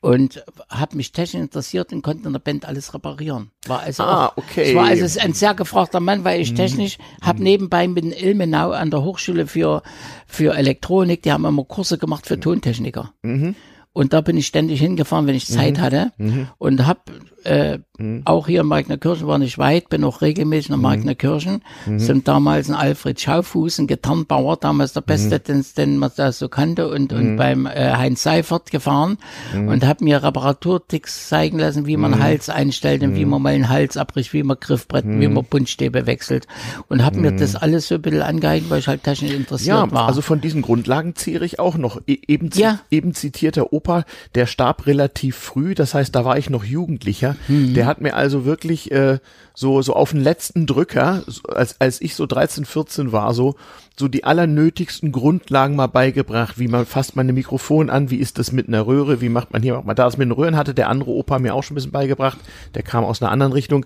[0.00, 3.50] Und habe mich technisch interessiert und konnte in der Band alles reparieren.
[3.66, 4.64] War also Ah, auch, okay.
[4.64, 4.68] Mhm.
[4.70, 8.70] Ich war also ein sehr gefragter Mann, weil ich technisch habe nebenbei mit in Ilmenau
[8.70, 9.82] an der Hochschule für
[10.26, 13.12] für Elektronik, die haben immer Kurse gemacht für Tontechniker.
[13.22, 13.54] Mhm.
[13.98, 16.12] Und da bin ich ständig hingefahren, wenn ich Zeit hatte
[16.58, 17.00] und habe
[17.44, 18.22] äh, Mhm.
[18.26, 21.62] auch hier in Marknerkirchen war nicht weit, bin auch regelmäßig nach Marknerkirchen.
[21.86, 21.98] Mhm.
[21.98, 25.42] Sind damals ein Alfred Schaufuß, ein Gitarrenbauer, damals der Beste, Mhm.
[25.44, 29.18] den, den man da so kannte und, und beim äh, Heinz Seifert gefahren
[29.54, 32.02] und habe mir Reparaturticks zeigen lassen, wie Mhm.
[32.02, 35.20] man Hals einstellt und wie man mal einen Hals abbricht, wie man Griffbrett, Mhm.
[35.20, 36.46] wie man Buntstäbe wechselt
[36.88, 39.90] und habe mir das alles so ein bisschen angeeignet, weil ich halt technisch interessiert Ja,
[39.90, 40.06] war.
[40.06, 42.00] also von diesen Grundlagen zehre ich auch noch.
[42.06, 42.80] E eben, Ja.
[42.92, 43.87] eben zitierter Opa,
[44.34, 47.36] der starb relativ früh, das heißt, da war ich noch Jugendlicher.
[47.48, 47.74] Mhm.
[47.74, 49.18] Der hat mir also wirklich äh,
[49.54, 53.56] so so auf den letzten Drücker, als als ich so 13, 14 war, so
[53.98, 58.38] so die allernötigsten Grundlagen mal beigebracht, wie man fasst man ein Mikrofon an, wie ist
[58.38, 60.04] das mit einer Röhre, wie macht man hier, macht man da.
[60.04, 62.38] Das mit den Röhren hatte der andere Opa mir auch schon ein bisschen beigebracht.
[62.74, 63.84] Der kam aus einer anderen Richtung.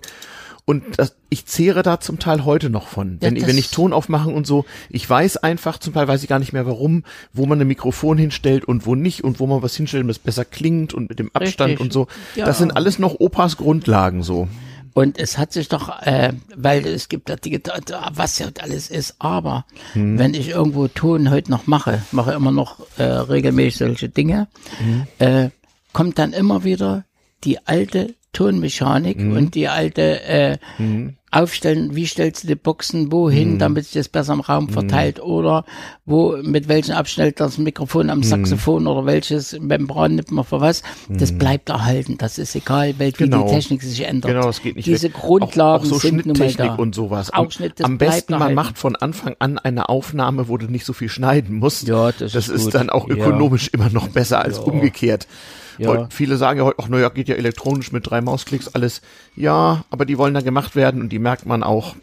[0.65, 3.19] Und das, ich zehre da zum Teil heute noch von.
[3.21, 6.29] Ja, Wenn, wenn ich Ton aufmachen und so, ich weiß einfach, zum Teil weiß ich
[6.29, 9.61] gar nicht mehr warum, wo man ein Mikrofon hinstellt und wo nicht und wo man
[9.61, 11.85] was hinstellt, damit es besser klingt und mit dem Abstand Richtig.
[11.85, 12.07] und so.
[12.35, 12.45] Ja.
[12.45, 14.47] Das sind alles noch Opas Grundlagen so.
[14.93, 17.59] Und es hat sich doch, äh, weil es gibt ja die,
[18.13, 20.17] was ja alles ist, aber Hm.
[20.19, 24.47] wenn ich irgendwo Ton heute noch mache, mache immer noch äh, regelmäßig solche Dinge,
[24.77, 25.07] Hm.
[25.17, 25.49] äh,
[25.93, 27.05] kommt dann immer wieder
[27.43, 29.37] die alte Tonmechanik Hm.
[29.37, 30.57] und die alte äh,
[31.31, 33.59] Aufstellen, wie stellst du die Boxen wohin, Hm.
[33.59, 35.65] damit sich das besser im Raum verteilt oder
[36.05, 40.83] wo, mit welchem Abschnitt das Mikrofon am Saxophon oder welches Membran nimmt man für was,
[41.09, 42.17] das bleibt erhalten.
[42.19, 43.11] Das ist egal, weil.
[43.13, 43.47] Genau.
[43.47, 44.31] die Technik sich ändert.
[44.31, 45.13] Genau, das geht nicht Diese weg.
[45.13, 46.75] Grundlagen auch, auch so sind nun mal da.
[46.75, 47.31] und sowas.
[47.31, 48.55] Am, Schnitt, am besten, man erhalten.
[48.55, 51.87] macht von Anfang an eine Aufnahme, wo du nicht so viel schneiden musst.
[51.87, 53.15] Ja, das das ist ist dann auch Ja.
[53.15, 55.27] ökonomisch immer noch besser als umgekehrt.
[55.77, 56.07] Ja.
[56.09, 59.01] Viele sagen ja heute, ach naja, geht ja elektronisch mit drei Mausklicks alles.
[59.35, 61.95] Ja, aber die wollen dann gemacht werden und die merkt man auch.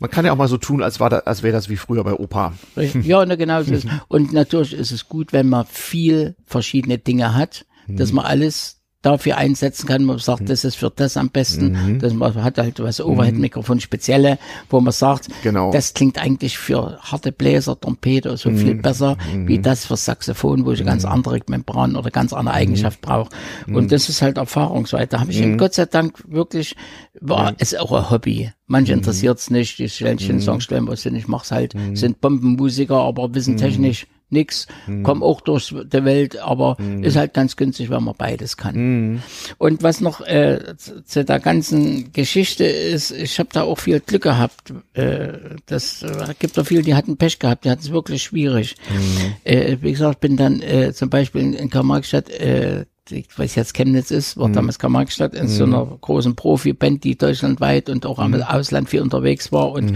[0.00, 2.02] Man kann ja auch mal so tun, als war das, als wäre das wie früher
[2.02, 2.54] bei Opa.
[3.02, 3.86] Ja, genau so ist.
[4.08, 9.36] Und natürlich ist es gut, wenn man viel verschiedene Dinge hat, dass man alles dafür
[9.36, 10.04] einsetzen kann.
[10.04, 11.72] Man sagt, das ist für das am besten.
[11.72, 11.98] Mhm.
[11.98, 14.38] Das, man hat halt was Overhead-Mikrofon spezielle,
[14.70, 15.72] wo man sagt, genau.
[15.72, 18.58] das klingt eigentlich für harte Bläser, Trompete so mhm.
[18.58, 19.48] viel besser, mhm.
[19.48, 21.10] wie das für Saxophon, wo ich eine ganz mhm.
[21.10, 23.06] andere Membran oder ganz andere Eigenschaft mhm.
[23.06, 23.30] brauche.
[23.66, 25.08] Und das ist halt Erfahrungsweise.
[25.08, 25.58] Da habe ich mhm.
[25.58, 26.76] Gott sei Dank wirklich,
[27.20, 28.50] war es auch ein Hobby.
[28.66, 29.00] Manche mhm.
[29.00, 30.40] interessiert's nicht, die stellen mhm.
[30.40, 31.96] Song stellen, was ich mach's halt, mhm.
[31.96, 35.02] sind Bombenmusiker, aber wissen technisch nix, mhm.
[35.02, 37.04] kommen auch durch die Welt, aber mhm.
[37.04, 38.74] ist halt ganz günstig, wenn man beides kann.
[38.74, 39.22] Mhm.
[39.58, 44.22] Und was noch äh, zu der ganzen Geschichte ist, ich habe da auch viel Glück
[44.22, 44.72] gehabt.
[44.94, 45.32] Äh,
[45.66, 48.76] das äh, gibt auch viele, die hatten Pech gehabt, die hatten es wirklich schwierig.
[48.90, 49.34] Mhm.
[49.44, 53.74] Äh, wie gesagt, bin dann äh, zum Beispiel in, in Karl-Marx-Stadt äh, ich weiß jetzt
[53.74, 54.54] Chemnitz ist, war mhm.
[54.54, 55.48] damals Karl-Marx-Stadt in mhm.
[55.48, 58.34] so einer großen Profi-Band, die deutschlandweit und auch mhm.
[58.34, 59.92] im Ausland viel unterwegs war und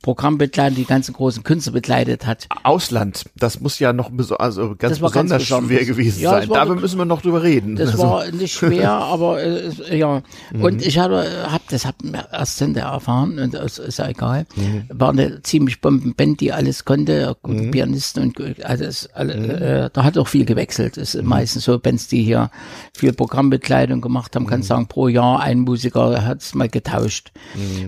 [0.00, 0.04] mhm.
[0.04, 2.46] Programmbegleiter, die ganzen großen Künstler begleitet hat.
[2.62, 6.48] Ausland, das muss ja noch also ganz besonders ganz schwer gewesen ja, sein.
[6.48, 7.76] Darüber müssen wir noch drüber reden.
[7.76, 8.02] Das also.
[8.04, 10.22] war nicht schwer, aber äh, ja.
[10.52, 10.62] Mhm.
[10.62, 11.96] Und ich habe, hab, das hab
[12.32, 14.46] erst hinterher erfahren und das ist ja egal.
[14.56, 14.84] Mhm.
[14.88, 17.70] War eine ziemlich Bombenband, die alles konnte, gute mhm.
[17.70, 19.50] Pianisten und alles, alle, mhm.
[19.50, 20.96] äh, da hat auch viel gewechselt.
[20.96, 21.28] Es ist mhm.
[21.28, 22.50] meistens so Bands, die hier
[22.94, 24.64] viel Programmbekleidung gemacht haben, kann mhm.
[24.64, 27.32] sagen, pro Jahr ein Musiker hat es mal getauscht.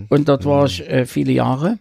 [0.09, 1.79] Und dort war ich äh, viele Jahre.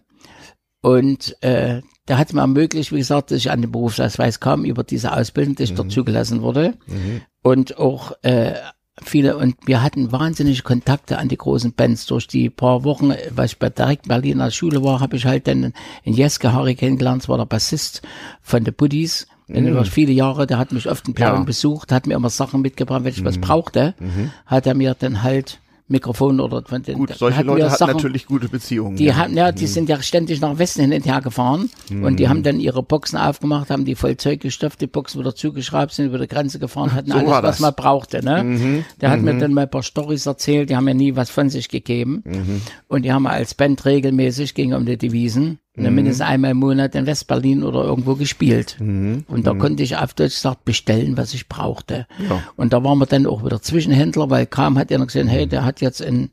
[0.82, 4.82] Und äh, der hat mir ermöglicht, wie gesagt, dass ich an den Berufsausweis kam über
[4.82, 5.76] diese Ausbildung, dass ich mhm.
[5.76, 6.74] dort zugelassen wurde.
[6.86, 7.20] Mhm.
[7.42, 8.54] Und auch äh,
[9.02, 12.06] viele, und wir hatten wahnsinnige Kontakte an die großen Bands.
[12.06, 15.46] Durch die paar Wochen, weil ich bei direkt Berlin als Schule war, habe ich halt
[15.46, 18.02] dann in Jeske Harry kennengelernt, das war der Bassist
[18.42, 19.26] von The Buddies.
[19.48, 19.66] Mhm.
[19.66, 21.44] Über viele Jahre, der hat mich oft in Planung ja.
[21.44, 23.26] besucht, hat mir immer Sachen mitgebracht, wenn ich mhm.
[23.26, 24.30] was brauchte, mhm.
[24.46, 25.60] hat er mir dann halt
[25.90, 26.98] Mikrofon oder von den.
[26.98, 28.96] Gut, solche Leute hatten Sachen, natürlich gute Beziehungen.
[28.96, 29.16] Die ja.
[29.16, 29.68] haben, ja, die mhm.
[29.68, 32.04] sind ja ständig nach Westen hin und her gefahren mhm.
[32.04, 35.34] und die haben dann ihre Boxen aufgemacht, haben die voll Zeug gestopft, die Boxen wieder
[35.34, 38.44] zugeschraubt, sind über die Grenze gefahren, hatten so alles, was man brauchte, ne?
[38.44, 38.84] Mhm.
[39.00, 39.40] Der hat mir mhm.
[39.40, 42.22] dann mal ein paar Stories erzählt, die haben ja nie was von sich gegeben.
[42.24, 42.62] Mhm.
[42.86, 45.94] Und die haben als Band regelmäßig, ging um die Devisen, mhm.
[45.94, 48.76] mindestens einmal im Monat in Westberlin oder irgendwo gespielt.
[48.80, 49.24] Mhm.
[49.28, 49.58] Und da mhm.
[49.58, 52.06] konnte ich auf Deutsch gesagt bestellen, was ich brauchte.
[52.28, 52.42] Ja.
[52.56, 55.64] Und da waren wir dann auch wieder Zwischenhändler, weil kam hat einer gesehen, hey, der
[55.64, 56.30] hat jetzt in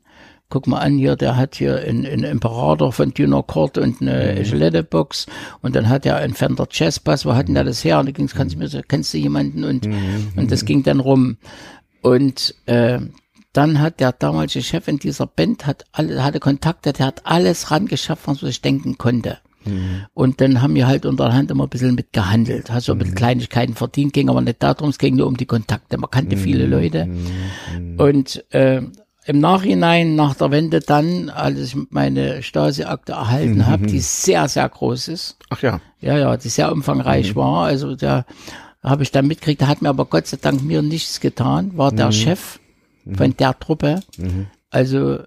[0.50, 4.86] guck mal an hier, der hat hier einen, einen Imperator von Dynacord und eine mhm.
[4.88, 5.26] Box
[5.60, 8.00] und dann hat er einen Fender Jazzbass, wo hatten der das her?
[8.00, 9.64] Und da ging's, kannst du mir so, kennst du jemanden?
[9.64, 10.32] Und, mhm.
[10.36, 11.36] und das ging dann rum.
[12.00, 13.00] Und äh,
[13.52, 17.70] dann hat der damalige Chef in dieser Band hat alle, hatte Kontakte, der hat alles
[17.70, 19.38] rangeschafft, was ich denken konnte.
[19.64, 20.06] Mhm.
[20.14, 23.00] Und dann haben wir halt unterhand immer ein bisschen mit gehandelt, hast so mhm.
[23.00, 25.98] mit Kleinigkeiten verdient, ging aber nicht darum, es ging nur um die Kontakte.
[25.98, 26.40] Man kannte mhm.
[26.40, 27.06] viele Leute.
[27.06, 27.98] Mhm.
[27.98, 28.82] Und äh,
[29.26, 34.66] im Nachhinein, nach der Wende dann, als ich meine Stasi-Akte erhalten habe, die sehr, sehr
[34.66, 35.36] groß ist.
[35.50, 35.80] Ach ja.
[36.00, 37.66] Ja, ja, die sehr umfangreich war.
[37.66, 38.24] Also da
[38.82, 41.92] habe ich dann mitgekriegt, der hat mir aber Gott sei Dank mir nichts getan, war
[41.92, 42.58] der Chef
[43.16, 44.00] von der Truppe.
[44.16, 44.46] Mhm.
[44.70, 45.20] Also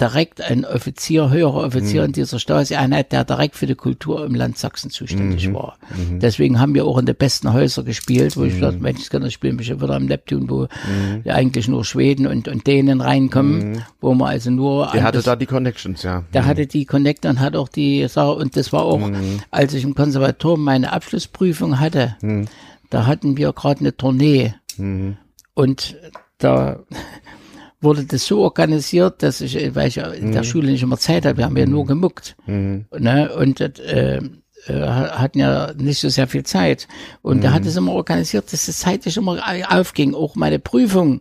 [0.00, 2.06] direkt ein Offizier, höherer Offizier mhm.
[2.06, 5.54] in dieser Stasi-Einheit, der direkt für die Kultur im Land Sachsen zuständig mhm.
[5.54, 5.78] war.
[5.96, 6.18] Mhm.
[6.18, 8.82] Deswegen haben wir auch in den besten Häusern gespielt, wo ich dachte, mhm.
[8.82, 11.22] Mensch, ich kann das spielen mich wieder am Neptun, wo mhm.
[11.30, 13.82] eigentlich nur Schweden und, und Dänen reinkommen, mhm.
[14.00, 14.90] wo man also nur...
[14.92, 16.24] Der hatte das, da die Connections, ja.
[16.34, 19.00] Der hatte die Connect und hat auch die Sache, und das war auch,
[19.52, 22.16] als ich im Konservatorium meine Abschlussprüfung hatte,
[22.90, 24.54] da hatten wir gerade eine Tournee.
[25.54, 25.96] Und
[26.44, 26.84] da
[27.80, 30.46] wurde das so organisiert, dass ich, weil ich in der mhm.
[30.46, 31.88] Schule nicht immer Zeit hatte, wir haben ja nur mhm.
[31.88, 32.36] gemuckt.
[32.46, 32.86] Mhm.
[32.98, 33.34] Ne?
[33.34, 34.20] Und äh,
[34.66, 36.88] äh, hatten ja nicht so sehr viel Zeit.
[37.22, 37.40] Und mhm.
[37.42, 40.14] der hat es immer organisiert, dass es zeitlich immer aufging.
[40.14, 41.20] Auch meine Prüfung,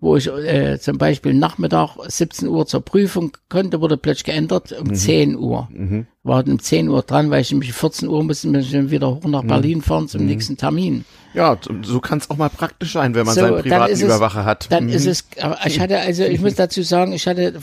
[0.00, 4.88] wo ich äh, zum Beispiel Nachmittag 17 Uhr zur Prüfung konnte, wurde plötzlich geändert um
[4.88, 4.94] mhm.
[4.94, 5.68] 10 Uhr.
[5.72, 6.06] Mhm.
[6.22, 9.44] War um 10 Uhr dran, weil ich mich 14 Uhr musste mich wieder hoch nach
[9.44, 11.04] Berlin fahren zum nächsten Termin.
[11.34, 14.46] Ja, so kann es auch mal praktisch sein, wenn man so, seinen privaten Überwacher es,
[14.46, 14.72] hat.
[14.72, 14.90] Dann mhm.
[14.90, 15.24] ist es,
[15.66, 17.54] ich hatte also, ich muss dazu sagen, ich hatte,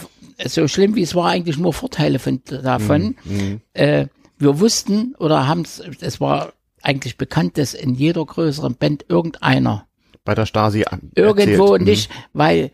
[0.45, 3.15] so schlimm wie es war, eigentlich nur Vorteile von, davon.
[3.23, 3.35] Mhm.
[3.35, 3.61] mhm.
[3.73, 4.07] Äh,
[4.37, 9.85] wir wussten oder haben es, es war eigentlich bekannt, dass in jeder größeren Band irgendeiner
[10.23, 11.81] bei der Stasi irgendwo erzählt.
[11.81, 12.13] nicht, mhm.
[12.33, 12.71] weil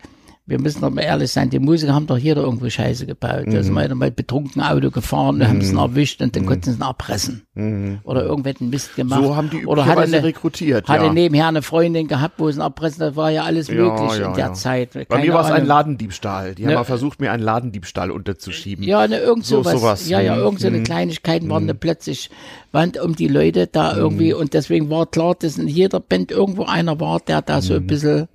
[0.48, 3.46] wir müssen doch mal ehrlich sein, die Musiker haben doch jeder irgendwo Scheiße gebaut.
[3.46, 3.52] Mhm.
[3.52, 5.46] Da sind wir mal betrunken Auto gefahren, mhm.
[5.46, 6.46] haben es erwischt und dann mhm.
[6.46, 7.42] konnten sie ihn erpressen.
[7.54, 7.98] Mhm.
[8.02, 9.22] Oder irgendwelchen Mist gemacht.
[9.22, 11.12] So haben die Oder hatte eine, rekrutiert, Hatte ja.
[11.12, 14.34] nebenher eine Freundin gehabt, wo sie erpressen, das war ja alles möglich ja, ja, in
[14.34, 14.92] der Zeit.
[14.92, 16.54] Keine Bei mir war es ein Ladendiebstahl.
[16.54, 18.82] Die ne, haben mal versucht, mir einen Ladendiebstahl unterzuschieben.
[18.84, 19.80] Ja, ne, irgend so, sowas.
[19.80, 20.08] sowas.
[20.08, 20.42] Ja, ja, mhm.
[20.42, 20.84] irgend so eine mhm.
[20.84, 22.30] Kleinigkeiten waren da plötzlich,
[22.72, 26.64] Wand um die Leute da irgendwie und deswegen war klar, dass in jeder Band irgendwo
[26.64, 28.28] einer war, der da so ein bisschen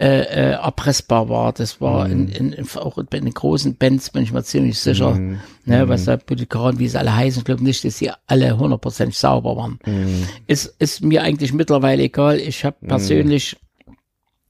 [0.00, 1.52] äh, äh, erpressbar war.
[1.52, 2.28] Das war mhm.
[2.28, 5.38] in, in, auch bei den großen Bands, bin ich mir ziemlich sicher, mhm.
[5.66, 6.06] ne, was mhm.
[6.06, 9.78] da Politiker wie sie alle heißen, ich glaube nicht, dass sie alle hundertprozentig sauber waren.
[9.86, 10.26] Mhm.
[10.48, 12.40] Ist, ist mir eigentlich mittlerweile egal.
[12.40, 12.88] Ich habe mhm.
[12.88, 13.56] persönlich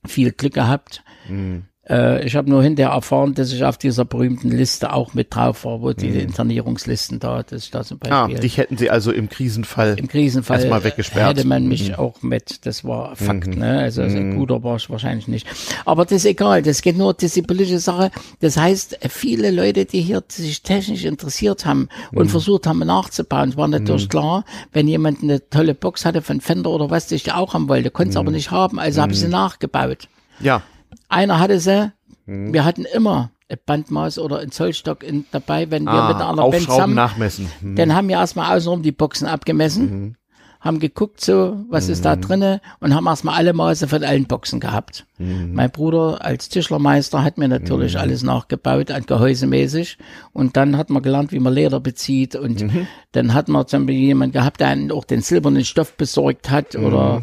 [0.06, 1.02] viel Glück gehabt.
[1.28, 1.64] Mhm.
[1.88, 5.64] Äh, ich habe nur hinterher erfahren, dass ich auf dieser berühmten Liste auch mit drauf
[5.64, 6.08] war, wo die
[6.54, 9.96] Internierungslisten da, dass ich da zum Ah, Beispiel dich hätten sie also im Krisenfall.
[9.98, 11.34] im Krisenfall erstmal weggesperrt.
[11.34, 11.38] Mhm.
[11.38, 13.80] hätte man mich auch mit, das war Fakt, ne?
[13.80, 15.46] Also, also guter war ich wahrscheinlich nicht.
[15.84, 18.10] Aber das ist egal, das geht nur, das ist die politische Sache.
[18.40, 22.18] Das heißt, viele Leute, die hier sich technisch interessiert haben Mhm.
[22.18, 26.40] und versucht haben nachzubauen, es war natürlich klar, wenn jemand eine tolle Box hatte von
[26.40, 28.36] Fender oder was, die ich auch haben wollte, konnte es aber Mhm.
[28.36, 30.08] nicht haben, also habe ich sie nachgebaut.
[30.40, 30.62] Ja.
[31.08, 31.92] Einer hatte sie,
[32.26, 32.52] Mhm.
[32.54, 36.48] wir hatten immer ein Bandmaß oder ein Zollstock in, dabei, wenn wir Ah, mit einer
[36.50, 37.48] Band zusammen nachmessen.
[37.60, 37.76] Mhm.
[37.76, 40.16] dann haben wir erstmal außenrum die Boxen abgemessen,
[40.60, 44.60] haben geguckt, so, was ist da drinne und haben erstmal alle Maße von allen Boxen
[44.60, 45.04] gehabt.
[45.18, 49.98] Mein Bruder als Tischlermeister hat mir natürlich alles nachgebaut, an gehäusemäßig.
[50.32, 52.34] Und dann hat man gelernt, wie man Leder bezieht.
[52.34, 52.64] Und
[53.12, 56.74] dann hat man zum Beispiel jemand gehabt, der einen auch den silbernen Stoff besorgt hat
[56.76, 57.22] oder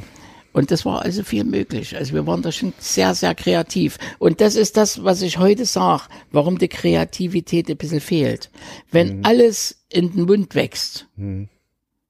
[0.54, 1.96] und das war also viel möglich.
[1.96, 3.98] Also wir waren da schon sehr, sehr kreativ.
[4.20, 8.50] Und das ist das, was ich heute sage, warum die Kreativität ein bisschen fehlt.
[8.92, 11.08] Wenn alles in den Mund wächst,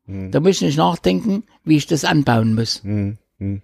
[0.08, 2.84] da muss ich nicht nachdenken, wie ich das anbauen muss.
[2.84, 3.18] Mhm.
[3.38, 3.62] Mhm.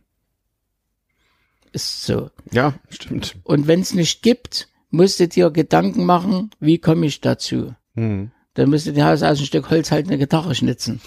[1.71, 2.29] Ist so.
[2.51, 3.35] Ja, stimmt.
[3.43, 7.75] Und wenn es nicht gibt, musst du dir Gedanken machen, wie komme ich dazu?
[7.95, 8.31] Mhm.
[8.53, 11.01] Dann müsst ihr dir aus ein Stück Holz halt eine Gitarre schnitzen.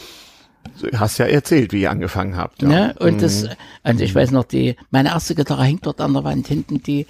[0.80, 2.62] Du hast ja erzählt, wie ihr angefangen habt.
[2.62, 2.68] Ja.
[2.68, 2.94] Ne?
[2.98, 3.46] Und das,
[3.82, 7.06] also ich weiß noch, die, meine erste Gitarre hängt dort an der Wand hinten, die,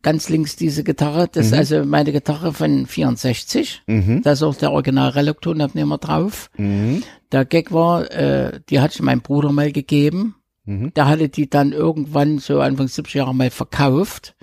[0.00, 3.82] ganz links diese Gitarre, das ist also meine Gitarre von 64.
[4.22, 6.50] Da ist auch der original Reloktonabnehmer drauf.
[6.56, 7.02] Mhm.
[7.32, 10.36] Der Gag war, äh, die hatte ich meinem Bruder mal gegeben.
[10.64, 14.36] Der hatte die dann irgendwann so Anfang 70 Jahre mal verkauft.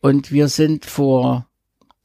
[0.00, 1.48] Und wir sind vor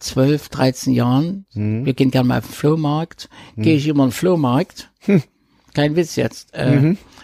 [0.02, 1.46] 12, 13 Jahren,
[1.86, 3.30] wir gehen gerne mal auf den Flohmarkt,
[3.64, 4.90] gehe ich immer auf den Flohmarkt,
[5.74, 6.78] kein Witz jetzt, äh,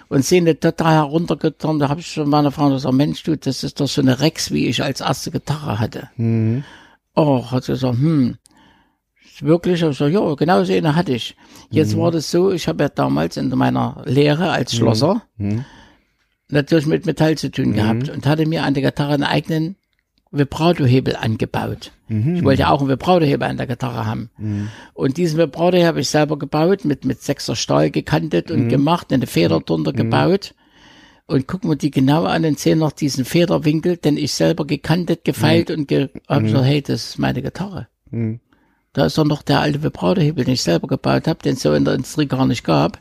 [0.09, 3.63] und sehe eine total heruntergetan, da habe ich schon meiner Frau gesagt, Mensch du, das
[3.63, 6.09] ist doch so eine Rex, wie ich als erste Gitarre hatte.
[7.15, 8.37] Oh, hat sie gesagt, hm,
[9.41, 9.81] wirklich?
[9.83, 11.35] Ich so, ja, genau so eine hatte ich.
[11.69, 15.23] Jetzt war das so, ich habe ja damals in meiner Lehre als Schlosser
[16.49, 19.75] natürlich mit Metall zu tun gehabt und hatte mir an der Gitarre einen eigenen
[20.31, 21.91] Vibrato-Hebel angebaut.
[22.37, 24.29] Ich wollte ja auch einen Vibrato-Hebel an der Gitarre haben.
[24.93, 29.27] Und diesen Vibrato habe ich selber gebaut, mit, mit sechser Stahl gekantet und gemacht, eine
[29.27, 30.53] Feder drunter gebaut.
[31.25, 35.25] Und gucken wir die genau an und sehen noch diesen Federwinkel, den ich selber gekantet,
[35.25, 37.87] gefeilt und ge hab gesagt, hey, das ist meine Gitarre.
[38.93, 41.73] Da ist doch noch der alte Vibrato-Hebel, den ich selber gebaut habe, den es so
[41.73, 42.97] in der Industrie gar nicht gab.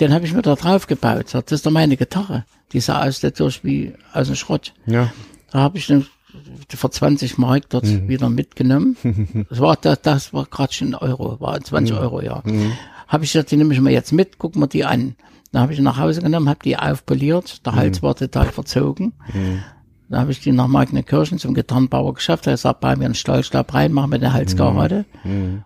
[0.00, 1.26] Den habe ich mir da drauf gebaut.
[1.32, 2.44] Das ist doch meine Gitarre.
[2.72, 4.72] Die sah aus dadurch wie aus dem Schrott.
[4.86, 5.12] Ja.
[5.50, 6.06] Da habe ich den
[6.68, 8.96] für 20 Mark dort wieder mitgenommen.
[9.48, 12.42] Das war, das, das war gerade schon ein Euro, war 20 Euro, ja.
[13.08, 15.14] Habe ich gesagt, die nehme ich mal jetzt mit, guck mir die an.
[15.52, 17.64] Dann habe ich nach Hause genommen, habe die aufpoliert.
[17.64, 19.12] Der Hals war total verzogen.
[20.08, 22.46] Dann habe ich die nach Magnenkirchen zum Gitarrenbauer geschafft.
[22.46, 25.04] Er sagt, bei mir einen Stahlstab rein, machen wir den Hals gerade.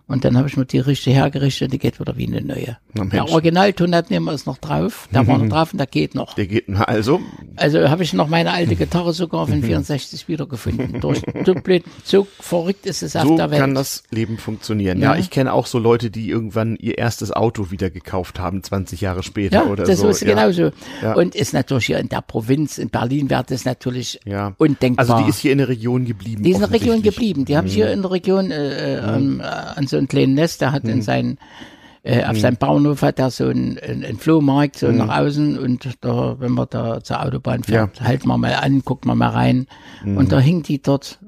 [0.07, 2.77] Und dann habe ich mir die richtig hergerichtet, die geht wieder wie eine neue.
[2.93, 3.29] Na, der.
[3.29, 6.33] Originaltonabnehmer ist noch drauf, der war noch drauf und der geht noch.
[6.33, 7.19] Der geht also.
[7.55, 10.99] Also habe ich noch meine alte Gitarre sogar von 64 wiedergefunden.
[11.01, 13.61] Durch, so, blöd, so verrückt ist es auf So der Welt.
[13.61, 14.99] kann das Leben funktionieren.
[14.99, 15.19] Ja, Ja.
[15.19, 19.21] ich kenne auch so Leute, die irgendwann ihr erstes Auto wieder gekauft haben, 20 Jahre
[19.23, 20.07] später ja, oder das so.
[20.09, 20.29] ist ja.
[20.29, 20.71] genauso.
[21.01, 21.13] Ja.
[21.13, 24.53] Und ist natürlich hier in der Provinz, in Berlin wäre das natürlich Ja.
[24.57, 25.09] undenkbar.
[25.09, 26.43] Also die ist hier in der Region geblieben.
[26.43, 27.45] Die ist in der Region geblieben.
[27.45, 30.33] Die habe ich hier in der Region äh, äh, an, äh, an so einem kleinen
[30.33, 30.61] Nest.
[30.61, 31.37] Der hat in seinen
[32.03, 35.87] äh, auf seinem Bauernhof hat er so einen, einen, einen Flohmarkt so nach außen und
[36.01, 39.67] da, wenn man da zur Autobahn fährt, halten wir mal an, guckt man mal rein
[40.03, 41.19] und da hing die dort.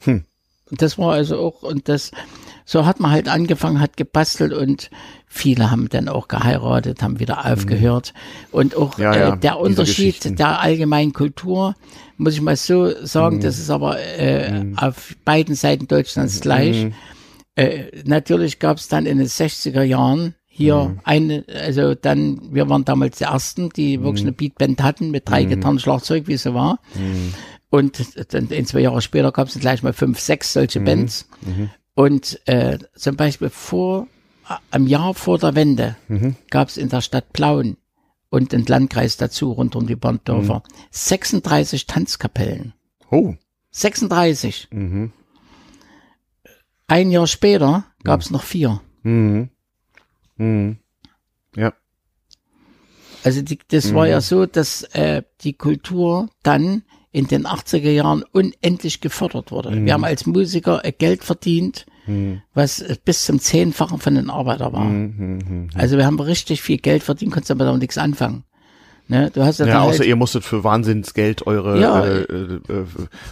[0.00, 0.24] Hm.
[0.68, 2.10] Und das war also auch und das
[2.68, 4.90] so hat man halt angefangen, hat gebastelt und
[5.26, 8.12] viele haben dann auch geheiratet, haben wieder aufgehört.
[8.50, 11.76] Und auch Ja, ja, äh, der Unterschied der allgemeinen Kultur,
[12.18, 16.88] muss ich mal so sagen, das ist aber äh, auf beiden Seiten Deutschlands gleich.
[17.54, 22.84] Äh, natürlich gab es dann in den 60er Jahren hier eine, also dann, wir waren
[22.84, 26.80] damals die ersten, die wirklich eine Beatband hatten mit drei Gitarren, Schlagzeug, wie sie war.
[27.70, 27.98] Und
[28.34, 31.28] dann in zwei Jahre später gab es gleich mal fünf, sechs solche Bands.
[31.96, 34.06] Und äh, zum Beispiel vor,
[34.70, 35.96] am Jahr vor der Wende
[36.50, 37.78] gab es in der Stadt Plauen
[38.28, 42.74] und den Landkreis dazu, rund um die Banddörfer, 36 Tanzkapellen.
[43.10, 43.34] Oh.
[43.70, 44.68] 36.
[44.72, 45.12] Mhm.
[46.86, 48.82] Ein Jahr später gab es noch vier.
[49.02, 49.48] Mhm.
[50.36, 50.76] Mhm.
[51.56, 51.72] Ja.
[53.24, 56.82] Also die, das war ja so, dass äh, die Kultur dann
[57.16, 59.70] in den 80er Jahren unendlich gefördert wurde.
[59.86, 61.86] Wir haben als Musiker äh, Geld verdient,
[62.52, 64.84] was äh, bis zum Zehnfachen von den Arbeiter war.
[65.74, 68.44] Also wir haben richtig viel Geld verdient, konnten aber damit nichts anfangen.
[69.08, 69.30] Ne?
[69.32, 72.04] Du hast ja, Ja, dann außer halt, ihr musstet für Wahnsinnsgeld eure, Ja.
[72.04, 72.84] äh, äh, äh,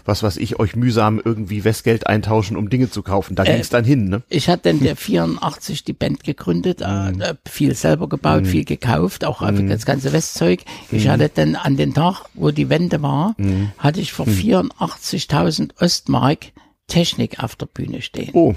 [0.05, 3.35] was weiß ich, euch mühsam irgendwie Westgeld eintauschen, um Dinge zu kaufen.
[3.35, 4.23] Da Äh, ging's dann hin, ne?
[4.29, 7.21] ich hatte in der 84 die Band gegründet, Mhm.
[7.21, 10.61] äh, viel selber gebaut, viel gekauft, auch einfach das ganze Westzeug.
[10.93, 13.73] Ich hatte dann an den Tag, wo die Wende war, Mhm.
[13.79, 16.47] hatte ich für 84.000 Ostmark
[16.87, 18.31] Technik auf der Bühne stehen.
[18.35, 18.55] Oh.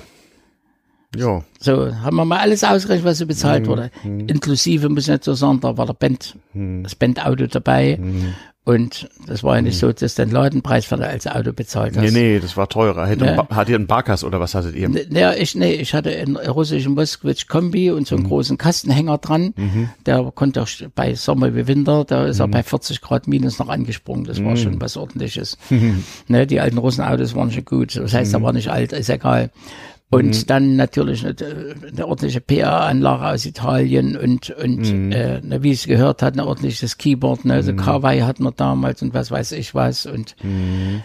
[1.15, 1.41] Ja.
[1.59, 3.67] So, haben wir mal alles ausgerechnet, was so bezahlt Mhm.
[3.69, 3.91] wurde.
[4.03, 6.83] Inklusive, muss ich nicht so sagen, da war der Band, Mhm.
[6.83, 7.99] das Bandauto dabei.
[8.65, 11.95] Und das war ja nicht so, dass du den Ladenpreis für das als Auto bezahlt
[11.95, 12.03] hast.
[12.03, 13.07] Nee, nee, das war teurer.
[13.07, 14.89] Hätte Ba- Hattet ihr einen Barkas oder was hattet ihr?
[14.89, 19.19] Ne, Ja, ich, nee, ich hatte einen russischen Moskwitsch Kombi und so einen großen Kastenhänger
[19.19, 19.53] dran.
[20.05, 23.69] Der konnte auch bei Sommer wie Winter, da ist er bei 40 Grad minus noch
[23.69, 24.25] angesprungen.
[24.25, 25.57] Das war schon was ordentliches.
[26.27, 27.95] ne, die alten Russenautos waren schon gut.
[27.95, 29.49] Das heißt, er war nicht alt, ist egal.
[30.09, 31.35] Und dann natürlich eine,
[31.85, 36.97] eine ordentliche PA-Anlage aus Italien und, und äh, ne, wie es gehört hat, ein ordentliches
[36.97, 37.43] Keyboard.
[37.43, 37.55] Ne?
[37.55, 40.05] Also Kawai hatten wir damals und was weiß ich was.
[40.05, 40.37] Und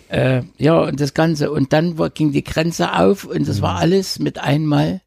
[0.09, 1.50] äh, ja, und das Ganze.
[1.50, 5.00] Und dann ging die Grenze auf und das war alles mit einmal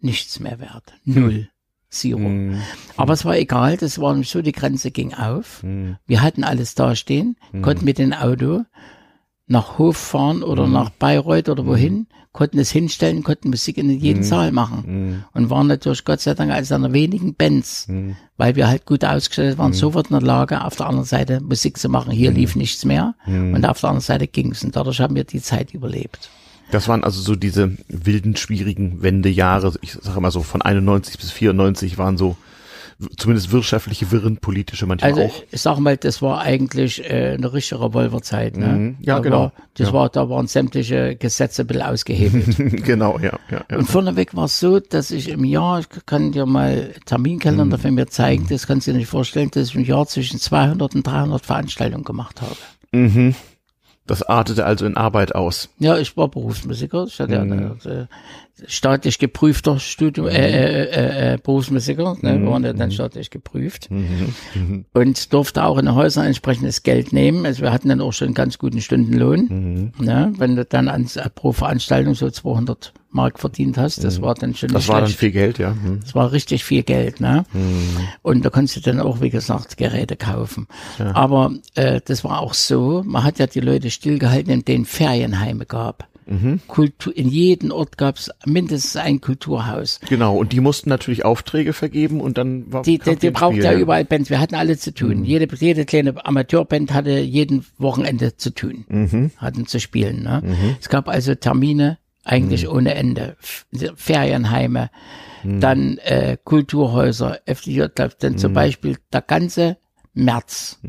[0.00, 0.94] nichts mehr wert.
[1.04, 1.48] Null.
[1.88, 2.18] Zero.
[2.18, 2.60] Mhm.
[2.96, 5.62] Aber es war egal, das war nämlich so, die Grenze ging auf.
[6.06, 8.64] Wir hatten alles dastehen, konnten mit dem Auto
[9.48, 14.22] nach Hof fahren oder nach Bayreuth oder wohin, konnten es hinstellen, konnten Musik in jeden
[14.22, 15.24] Saal machen.
[15.32, 17.88] Und waren natürlich Gott sei Dank eines einer wenigen Bands,
[18.36, 21.78] weil wir halt gut ausgestellt waren, sofort in der Lage, auf der anderen Seite Musik
[21.78, 22.12] zu machen.
[22.12, 25.40] Hier lief nichts mehr und auf der anderen Seite ging's Und dadurch haben wir die
[25.40, 26.28] Zeit überlebt.
[26.72, 29.72] Das waren also so diese wilden, schwierigen Wendejahre.
[29.82, 32.36] Ich sage immer so, von 91 bis 94 waren so
[33.18, 35.42] zumindest wirtschaftliche Wirren, politische manchmal Also auch.
[35.50, 38.56] ich sag mal, das war eigentlich äh, eine richtige Revolverzeit.
[38.56, 38.66] Ne?
[38.66, 38.96] Mhm.
[39.00, 39.40] Ja, da genau.
[39.40, 39.92] War, das Ja.
[39.92, 42.56] war, da waren sämtliche Gesetze ein bisschen ausgehebelt.
[42.84, 43.76] genau, ja, ja, ja.
[43.78, 47.90] Und vorneweg war es so, dass ich im Jahr, ich kann dir mal Terminkalender für
[47.90, 51.06] mir zeigen, das kannst du dir nicht vorstellen, dass ich im Jahr zwischen 200 und
[51.06, 52.56] 300 Veranstaltungen gemacht habe.
[54.06, 55.68] Das artete also in Arbeit aus.
[55.78, 57.04] Ja, ich war Berufsmusiker.
[57.08, 58.06] Ich hatte ja eine, äh,
[58.66, 62.16] staatlich geprüfter Studium, äh, äh, äh, äh, Berufsmusiker.
[62.22, 62.40] Ne?
[62.40, 63.88] Wir waren ja dann staatlich geprüft.
[64.94, 67.44] Und durfte auch in den Häusern entsprechendes Geld nehmen.
[67.44, 69.92] Also wir hatten dann auch schon einen ganz guten Stundenlohn.
[69.98, 70.32] Ne?
[70.38, 74.70] Wenn du dann an, pro Veranstaltung so 200 Mark verdient hast, das war dann schon
[74.70, 75.20] Das nicht war dann schlecht.
[75.20, 75.74] viel Geld, ja.
[76.02, 77.44] Das war richtig viel Geld, ne?
[78.22, 80.66] Und da konntest du dann auch, wie gesagt, Geräte kaufen.
[80.98, 85.64] Aber äh, das war auch so, man hat ja die Leute stillgehalten, in denen Ferienheime
[85.66, 86.08] gab.
[86.66, 90.00] Kultur, in jedem Ort gab es mindestens ein Kulturhaus.
[90.08, 93.72] Genau, und die mussten natürlich Aufträge vergeben und dann war Die, die, die braucht ja
[93.72, 94.28] überall Bands.
[94.30, 95.24] Wir hatten alle zu tun.
[95.24, 98.84] Jede, jede kleine Amateurband hatte jeden Wochenende zu tun,
[99.36, 100.22] hatten zu spielen.
[100.22, 100.42] Ne?
[100.80, 103.36] Es gab also Termine eigentlich ohne Ende.
[103.94, 104.90] Ferienheime,
[105.44, 107.84] dann äh, Kulturhäuser, FDJ,
[108.18, 109.76] dann zum Beispiel der ganze
[110.12, 110.80] März.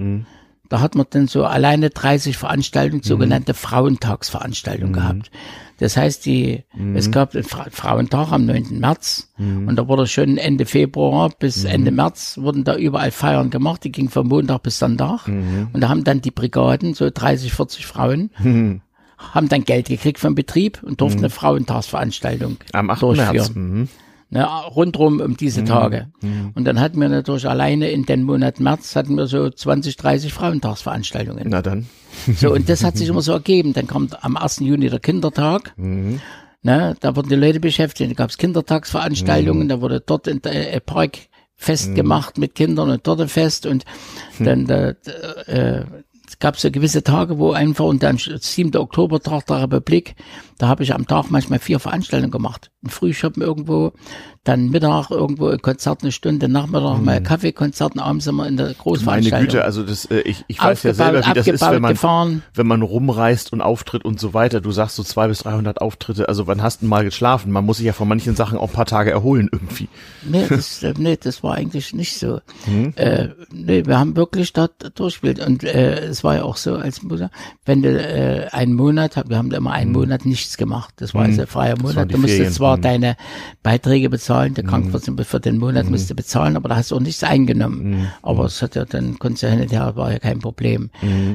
[0.69, 5.31] Da hat man dann so alleine 30 Veranstaltungen, sogenannte Frauentagsveranstaltungen gehabt.
[5.79, 6.63] Das heißt, die,
[6.95, 8.79] es gab den Fra Frauentag am 9.
[8.79, 9.31] März
[9.67, 13.83] und da wurde schon Ende Februar bis Ende März wurden da überall Feiern gemacht.
[13.83, 15.27] Die gingen von Montag bis Sonntag
[15.73, 18.31] und da haben dann die Brigaden, so 30, 40 Frauen,
[19.17, 23.01] haben dann Geld gekriegt vom Betrieb und durften eine Frauentagsveranstaltung Am 8.
[23.03, 23.89] durchführen März.
[24.29, 24.37] Mhm.
[24.37, 26.07] ne, rundrum um diese Tage.
[26.55, 30.33] Und dann hatten wir natürlich alleine in den Monat März hatten wir so 20, 30
[30.33, 31.47] Frauentagsveranstaltungen.
[31.49, 31.87] Na dann.
[32.35, 33.73] So, und das hat sich immer so ergeben.
[33.73, 34.59] Dann kommt am 1.
[34.59, 35.73] Juni der Kindertag.
[36.63, 38.11] Ne, da wurden die Leute beschäftigt.
[38.11, 41.17] Da gab es Kindertagsveranstaltungen, da wurde dort in der äh, Park
[41.59, 43.83] Fest gemacht mit Kindern und dort ein Fest und
[44.37, 44.89] dann da,
[45.47, 45.85] äh,
[46.27, 48.75] es gab so gewisse Tage, wo einfach und dann 7.
[48.75, 50.15] Oktober, Tag der Republik,
[50.57, 52.71] da habe ich am Tag manchmal vier Veranstaltungen gemacht.
[52.83, 53.93] Ein Frühschoppen irgendwo,
[54.43, 58.67] dann Mittag irgendwo ein Konzert eine Stunde, Nachmittag mal Kaffeekonzert, und abends immer in der
[58.67, 59.47] Meine Großveranstaltung.
[59.47, 62.43] Güte, also das, äh, ich, ich weiß ja selber, wie das ist, wenn man, gefahren.
[62.55, 64.61] wenn man rumreist und auftritt und so weiter.
[64.61, 66.29] Du sagst so zwei bis 300 Auftritte.
[66.29, 67.51] Also wann hast du mal geschlafen?
[67.51, 69.89] Man muss sich ja von manchen Sachen auch ein paar Tage erholen irgendwie.
[70.23, 72.39] Nee, das, äh, nee, das war eigentlich nicht so.
[72.95, 75.45] Äh, nee, wir haben wirklich dort durchgespielt.
[75.45, 77.29] Und äh, es war ja auch so als Mutter,
[77.65, 80.93] wenn du äh, einen Monat, wir haben immer einen Monat nichts gemacht.
[80.97, 82.11] Das war also ein freier waren Monat.
[82.11, 82.53] Du musstest Ferien.
[82.53, 83.17] zwar deine
[83.63, 87.01] Beiträge bezahlen, der Krankenversicherung für den Monat musst du bezahlen, aber da hast du auch
[87.01, 88.07] nichts eingenommen.
[88.21, 90.89] Aber es hat ja dann, konntest du hin und her, war ja kein Problem.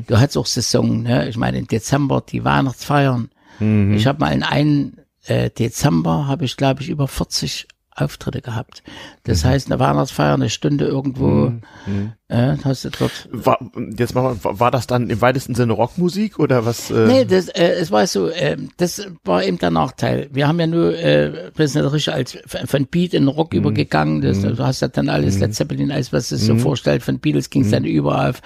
[0.06, 1.28] Du hattest auch Saison, ne?
[1.28, 3.30] Ich meine, im Dezember die Weihnachtsfeiern.
[3.60, 4.94] Ich habe mal in einem
[5.26, 8.82] äh, Dezember habe ich, glaube ich, über 40 Auftritte gehabt.
[9.24, 9.48] Das mhm.
[9.48, 11.62] heißt, eine Weihnachtsfeier, eine Stunde irgendwo, mhm.
[11.86, 12.12] mhm.
[12.28, 13.28] äh, hast du dort.
[13.30, 13.58] War,
[13.96, 16.90] jetzt mal, war das dann im weitesten Sinne Rockmusik oder was?
[16.90, 17.06] Äh?
[17.06, 20.28] Nee, das, äh, es war so, äh, das war eben der Nachteil.
[20.32, 23.58] Wir haben ja nur, äh, wir sind richtig als von Beat in Rock mhm.
[23.58, 24.20] übergegangen.
[24.22, 24.56] Das, mhm.
[24.56, 27.02] Du hast ja dann alles, Led Zeppelin, alles, was es so vorstellt.
[27.02, 28.40] Von Beatles ging es dann über auf,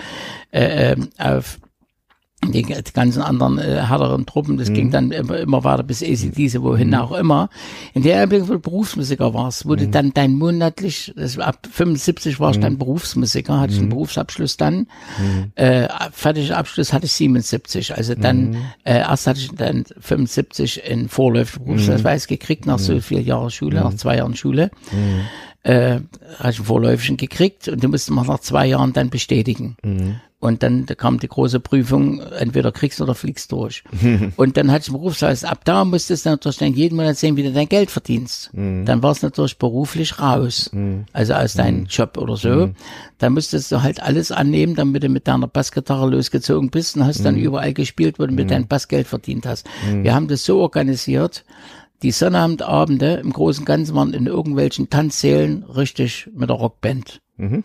[0.51, 1.59] äh, ähm, auf
[2.53, 4.75] die ganzen anderen äh, härteren Truppen, das mhm.
[4.75, 6.95] ging dann immer, immer weiter bis ACDC, wohin mhm.
[6.95, 7.49] auch immer.
[7.95, 9.91] In der Augenblick, wo du Berufsmusiker warst, wurde mhm.
[9.93, 12.79] dann dein monatlich, das, ab 75 war ich dann mhm.
[12.79, 13.91] Berufsmusiker, hatte ich einen mhm.
[13.91, 14.89] Berufsabschluss dann,
[15.19, 15.53] mhm.
[15.55, 21.09] äh, fertiger Abschluss hatte ich 77, also dann, äh, erst hatte ich dann 75 in
[21.09, 24.71] vorläufigen Berufsausweis gekriegt, nach so vier Jahren Schule, nach zwei Jahren Schule
[25.67, 26.01] äh,
[26.39, 29.77] hatte ich einen vorläufigen gekriegt und die musste man nach zwei Jahren dann bestätigen.
[30.47, 30.53] Mhm.
[30.53, 33.85] Und dann da kam die große Prüfung, entweder kriegst du oder fliegst durch.
[34.37, 35.45] und dann hatte ich einen Berufsweis.
[35.45, 38.51] Ab da musstest du natürlich dann jeden Monat sehen, wie du dein Geld verdienst.
[38.55, 38.85] Mhm.
[38.85, 40.71] Dann war es natürlich beruflich raus.
[40.73, 41.05] Mhm.
[41.13, 41.87] Also aus deinem mhm.
[41.87, 42.49] Job oder so.
[42.49, 42.75] Mhm.
[43.19, 47.25] Dann musstest du halt alles annehmen, damit du mit deiner Bassgitarre losgezogen bist und hast
[47.25, 47.43] dann mhm.
[47.43, 49.67] überall gespielt, wo du mit deinem Bass Geld verdient hast.
[49.91, 51.45] Wir haben das so organisiert,
[52.03, 57.21] die Sonnabendabende im Großen und Ganzen waren in irgendwelchen Tanzsälen richtig mit der Rockband.
[57.37, 57.65] Mhm.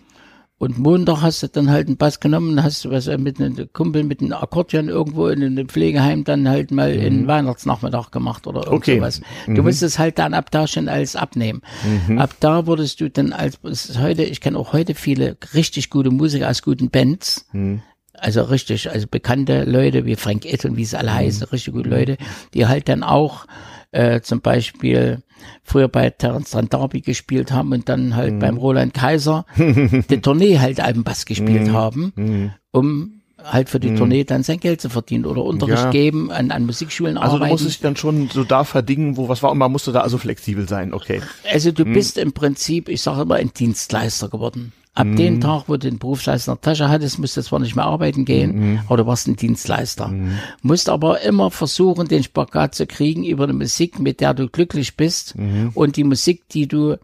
[0.62, 4.04] Und Montag hast du dann halt einen Bass genommen, hast du was mit einem Kumpel
[4.04, 7.02] mit einem Akkordeon irgendwo in einem Pflegeheim dann halt mal mhm.
[7.02, 9.00] in Weihnachtsnachmittag gemacht oder irgend okay.
[9.00, 9.22] sowas.
[9.48, 9.64] Du mhm.
[9.64, 11.64] musstest halt dann ab da schon alles abnehmen.
[12.08, 12.20] Mhm.
[12.20, 13.58] Ab da wurdest du dann als,
[13.98, 17.48] heute, ich kenne auch heute viele richtig gute Musiker aus guten Bands.
[17.54, 17.82] Mhm.
[18.14, 21.16] Also richtig, also bekannte Leute wie Frank und wie sie alle mhm.
[21.16, 22.18] heißen, richtig gute Leute,
[22.54, 23.48] die halt dann auch
[23.92, 25.22] äh, zum Beispiel
[25.64, 28.40] früher bei Terence Darby gespielt haben und dann halt mhm.
[28.40, 31.74] beim Roland Kaiser die Tournee halt Bass gespielt mhm.
[31.74, 32.52] haben, mhm.
[32.72, 33.98] um halt für die mhm.
[33.98, 35.90] Tournee dann sein Geld zu verdienen oder Unterricht ja.
[35.90, 37.52] geben, an, an Musikschulen also arbeiten.
[37.52, 39.92] Also du musst dich dann schon so da verdingen, wo was war und man musste
[39.92, 41.22] da also flexibel sein, okay.
[41.52, 41.94] Also du mhm.
[41.94, 44.74] bist im Prinzip, ich sage immer, ein Dienstleister geworden.
[44.94, 45.16] Ab mhm.
[45.16, 48.72] dem Tag, wo du den der Tasche hattest, musst du zwar nicht mehr arbeiten gehen,
[48.72, 48.80] mhm.
[48.88, 50.10] aber du warst ein Dienstleister.
[50.10, 50.38] Mhm.
[50.64, 54.98] Musst aber immer versuchen, den Spagat zu kriegen über eine Musik, mit der du glücklich
[54.98, 55.72] bist mhm.
[55.76, 56.98] und die Musik, die du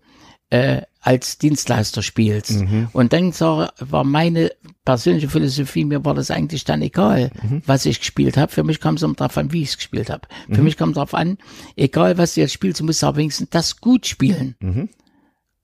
[0.50, 2.60] äh, als Dienstleister spielst.
[2.60, 2.90] Mhm.
[2.92, 4.52] Und dann war meine
[4.84, 7.62] persönliche Philosophie, mir war das eigentlich dann egal, mhm.
[7.66, 8.52] was ich gespielt habe.
[8.52, 10.28] Für mich kam es immer darauf an, wie ich es gespielt habe.
[10.52, 11.38] Für mich kam es darauf an,
[11.78, 14.56] egal was du jetzt spielst, du musst aber wenigstens das gut spielen.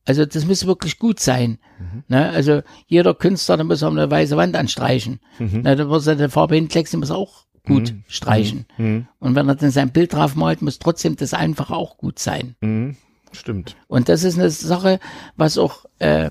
[0.06, 1.60] Also das muss wirklich gut sein.
[1.80, 2.04] Mhm.
[2.10, 2.30] Ne?
[2.30, 5.20] Also jeder Künstler, der muss auch eine weiße Wand anstreichen.
[5.40, 5.62] Mhm.
[5.62, 5.76] Ne?
[5.76, 8.04] Da muss er die Farbe hinklecksen, muss auch gut mhm.
[8.08, 8.66] streichen.
[8.78, 8.86] Mhm.
[8.86, 9.08] mhm.
[9.20, 12.56] Und wenn er dann sein Bild drauf malt, muss trotzdem das einfach auch gut sein.
[12.62, 12.98] Mhm.
[13.32, 13.76] Stimmt.
[13.88, 15.00] Und das ist eine Sache,
[15.38, 16.30] was auch, äh,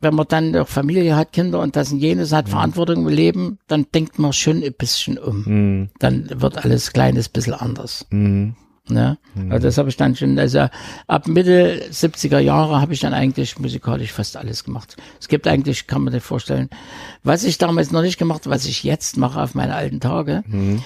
[0.00, 2.48] wenn man dann auch Familie hat, Kinder und das und jenes hat.
[2.48, 5.90] Verantwortung im Leben, dann denkt man schon ein bisschen um.
[5.98, 8.06] Dann wird alles kleines bisschen anders.
[8.90, 9.18] Ne?
[9.34, 9.52] Mhm.
[9.52, 10.68] Also das habe ich dann schon, also
[11.06, 14.96] ab Mitte 70er Jahre habe ich dann eigentlich musikalisch fast alles gemacht.
[15.20, 16.68] Es gibt eigentlich, kann man sich vorstellen,
[17.22, 20.82] was ich damals noch nicht gemacht, was ich jetzt mache auf meine alten Tage, mhm.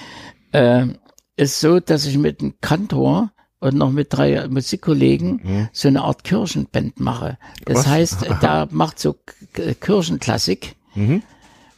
[0.51, 0.87] äh,
[1.35, 5.69] ist so, dass ich mit einem Kantor und noch mit drei Musikkollegen mhm.
[5.71, 7.37] so eine Art Kirchenband mache.
[7.65, 7.87] Das was?
[7.87, 9.15] heißt, da macht so
[9.79, 10.75] Kirchenklassik.
[10.95, 11.23] Mhm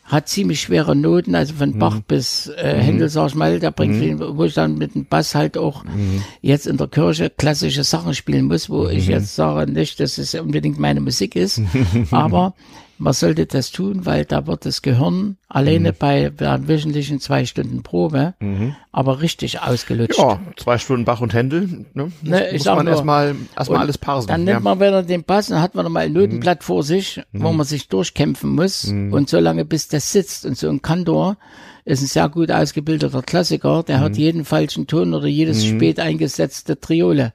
[0.06, 2.04] hat ziemlich schwere Noten, also von Bach mhm.
[2.08, 2.82] bis äh, mhm.
[2.82, 4.38] Händel, sag ich mal, da bringt mhm.
[4.38, 6.24] wo ich dann mit dem Bass halt auch mhm.
[6.42, 9.14] jetzt in der Kirche klassische Sachen spielen muss, wo ich mhm.
[9.14, 11.60] jetzt sage nicht, dass es unbedingt meine Musik ist,
[12.12, 12.54] aber
[12.98, 15.96] man sollte das tun, weil da wird das Gehirn alleine mhm.
[15.98, 18.76] bei der wöchentlichen zwei Stunden Probe, mhm.
[18.92, 20.18] aber richtig ausgelutscht.
[20.18, 22.06] Ja, zwei Stunden Bach und Händel, ne?
[22.06, 24.28] Muss, ne, muss man erstmal erstmal alles parsen.
[24.28, 26.64] Dann nimmt man wieder den Bass und hat man mal ein Notenblatt mhm.
[26.64, 27.58] vor sich, wo mhm.
[27.58, 29.12] man sich durchkämpfen muss mhm.
[29.12, 31.38] und so lange bis das sitzt und so ein Kantor
[31.84, 34.18] ist ein sehr gut ausgebildeter Klassiker, der hat mhm.
[34.18, 37.34] jeden falschen Ton oder jedes spät eingesetzte Triole.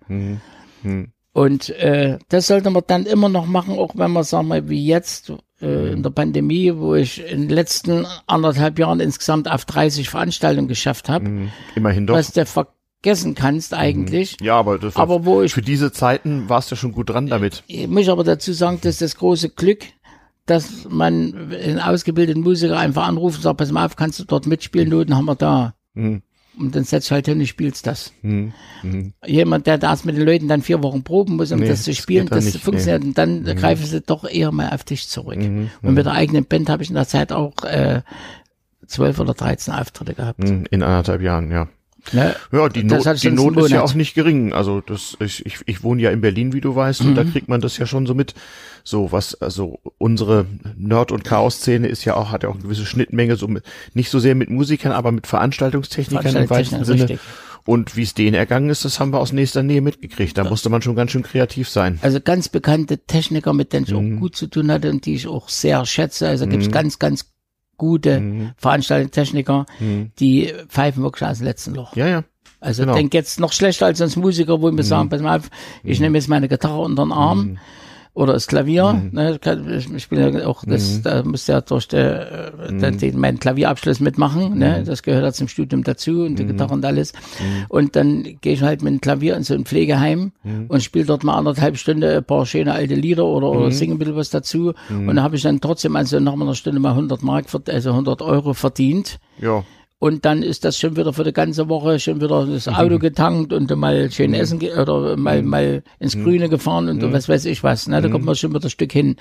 [1.32, 4.84] Und äh, das sollte man dann immer noch machen, auch wenn man, sagen wir, wie
[4.84, 10.68] jetzt, in der Pandemie, wo ich in den letzten anderthalb Jahren insgesamt auf 30 Veranstaltungen
[10.68, 11.28] geschafft habe.
[11.28, 11.50] Mhm.
[11.74, 12.14] Immerhin doch.
[12.14, 14.40] Was du vergessen kannst eigentlich.
[14.40, 14.46] Mhm.
[14.46, 17.62] Ja, aber, das aber wo ich, für diese Zeiten warst du schon gut dran damit.
[17.66, 19.84] Ich muss aber dazu sagen, dass das große Glück,
[20.46, 24.46] dass man einen ausgebildeten Musiker einfach anruft und sagt, pass mal auf, kannst du dort
[24.46, 25.74] mitspielen, Noten haben wir da.
[25.94, 26.22] Mhm.
[26.58, 28.12] Und dann setzt halt hin und spielst das.
[28.22, 28.52] Mhm.
[28.82, 29.12] Mhm.
[29.24, 31.94] Jemand, der das mit den Leuten dann vier Wochen proben muss, um nee, das zu
[31.94, 33.02] spielen, das, das funktioniert.
[33.02, 33.08] Nee.
[33.08, 33.56] Und dann mhm.
[33.56, 35.38] greifen sie doch eher mal auf dich zurück.
[35.38, 35.70] Mhm.
[35.80, 38.02] Und mit der eigenen Band habe ich in der Zeit auch äh,
[38.86, 40.40] zwölf oder dreizehn Auftritte gehabt.
[40.40, 40.64] Mhm.
[40.70, 41.68] In anderthalb Jahren, ja.
[42.12, 42.34] Ne?
[42.52, 44.52] Ja, die, Not, die Not ist ja auch nicht gering.
[44.52, 47.32] Also das, ich, ich, ich wohne ja in Berlin, wie du weißt, und da mhm.
[47.32, 48.34] kriegt man das ja schon so mit.
[48.82, 50.46] So was, also unsere
[50.76, 54.10] Nerd- und Chaos-Szene ist ja auch, hat ja auch eine gewisse Schnittmenge, so mit, nicht
[54.10, 57.02] so sehr mit Musikern, aber mit Veranstaltungstechnikern im weitesten Sinne.
[57.02, 57.20] Richtig.
[57.66, 60.36] Und wie es denen ergangen ist, das haben wir aus nächster Nähe mitgekriegt.
[60.38, 61.98] Da musste man schon ganz schön kreativ sein.
[62.02, 64.16] Also ganz bekannte Techniker, mit denen ich mhm.
[64.16, 66.26] auch gut zu tun hatte und die ich auch sehr schätze.
[66.26, 66.50] Also mhm.
[66.50, 67.30] gibt es ganz, ganz
[67.80, 68.50] gute mhm.
[68.58, 70.12] Veranstaltungstechniker, mhm.
[70.20, 71.96] die pfeifen wirklich aus dem letzten Loch.
[71.96, 72.24] Ja, ja.
[72.60, 72.94] Also genau.
[72.94, 74.82] denk jetzt noch schlechter als uns Musiker, wo wir mhm.
[74.82, 75.50] sagen, pass mal auf,
[75.82, 76.04] ich mhm.
[76.04, 77.58] nehme jetzt meine Gitarre unter den Arm mhm
[78.12, 78.92] oder das Klavier.
[78.92, 79.10] Mhm.
[79.12, 79.38] Ne,
[79.76, 81.02] ich spiele ja auch das, mhm.
[81.02, 82.98] da muss ja durch der, äh, mhm.
[82.98, 84.58] den, meinen Klavierabschluss mitmachen.
[84.58, 84.80] Ne?
[84.80, 84.84] Mhm.
[84.84, 86.48] Das gehört ja zum Studium dazu und die mhm.
[86.48, 87.12] Gitarre und alles.
[87.12, 87.66] Mhm.
[87.68, 90.32] Und dann gehe ich halt mit dem Klavier in so ein Pflegeheim
[90.68, 93.98] und spiele dort mal anderthalb Stunden ein paar schöne alte Lieder oder, oder singe ein
[93.98, 94.74] bisschen was dazu.
[94.88, 98.22] Und dann habe ich dann trotzdem also nach einer Stunde mal 100 Mark, also 100
[98.22, 99.18] Euro verdient.
[99.38, 99.64] Ja.
[100.00, 103.00] Und dann ist das schon wieder für die ganze Woche schon wieder das Auto mhm.
[103.00, 104.36] getankt und mal schön mhm.
[104.36, 105.48] essen oder mal, mhm.
[105.48, 106.14] mal ins.
[106.14, 107.86] Grüne gefahren und was weiß ich was.
[107.86, 108.00] Ne?
[108.00, 109.16] Da kommt man schon wieder ein Stück hin.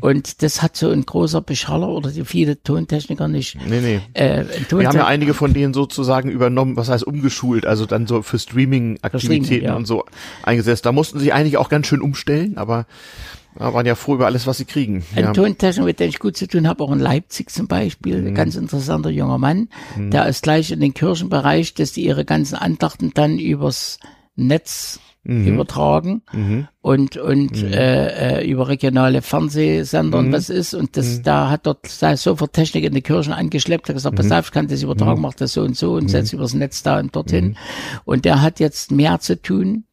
[0.00, 3.56] Und das hat so ein großer Beschaller oder die viele Tontechniker nicht.
[3.68, 4.00] Nee, nee.
[4.14, 8.22] Äh, Wir haben ja einige von denen sozusagen übernommen, was heißt umgeschult, also dann so
[8.22, 9.76] für Streaming-Aktivitäten Streaming, ja.
[9.76, 10.04] und so
[10.42, 10.86] eingesetzt.
[10.86, 12.86] Da mussten sie einige auch ganz schön umstellen, aber
[13.58, 15.04] ja, waren ja froh über alles, was sie kriegen.
[15.14, 15.32] Ein ja.
[15.32, 18.28] Tontechniker, mit dem ich gut zu tun habe, auch in Leipzig zum Beispiel, mhm.
[18.28, 20.10] ein ganz interessanter junger Mann, mhm.
[20.10, 23.98] der ist gleich in den Kirchenbereich, dass die ihre ganzen Andachten dann übers
[24.36, 25.46] Netz mhm.
[25.46, 26.68] übertragen mhm.
[26.80, 27.72] und und mhm.
[27.72, 30.32] äh, äh, über regionale Fernsehsender und mhm.
[30.32, 33.96] was ist und das da hat dort da sofort Technik in die Kirchen angeschleppt, hat
[33.96, 36.54] gesagt, pass auf, ich kann das übertragen, mach das so und so und setz übers
[36.54, 37.56] Netz da und dorthin
[38.04, 39.84] und der hat jetzt mehr zu tun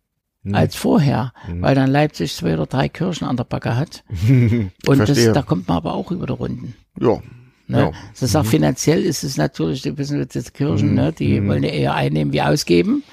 [0.48, 0.56] mhm.
[0.56, 1.62] als vorher, mhm.
[1.62, 4.04] weil dann Leipzig zwei oder drei Kirchen an der Backe hat.
[4.88, 6.76] Und das, da kommt man aber auch über die Runden.
[7.00, 7.22] Ja.
[7.68, 7.80] Ne?
[7.80, 7.92] Ja.
[8.20, 8.48] Das auch mhm.
[8.48, 10.96] finanziell ist es natürlich, ein bisschen die Kirchen, mhm.
[10.96, 11.14] ne?
[11.14, 13.04] die wollen ja eher einnehmen wie ausgeben.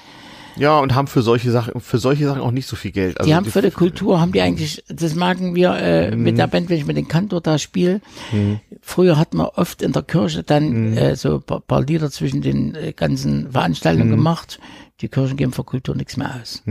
[0.57, 3.19] Ja, und haben für solche Sachen, für solche Sachen auch nicht so viel Geld.
[3.19, 6.23] Also die haben die für die Kultur, haben die eigentlich, das merken wir äh, mhm.
[6.23, 8.01] mit der Band, wenn ich mit dem Kantor da spiele.
[8.31, 8.59] Mhm.
[8.81, 10.97] Früher hat man oft in der Kirche dann mhm.
[10.97, 14.59] äh, so paar, paar Lieder zwischen den äh, ganzen Veranstaltungen gemacht.
[15.01, 16.63] Die Kirchen geben für Kultur nichts mehr aus.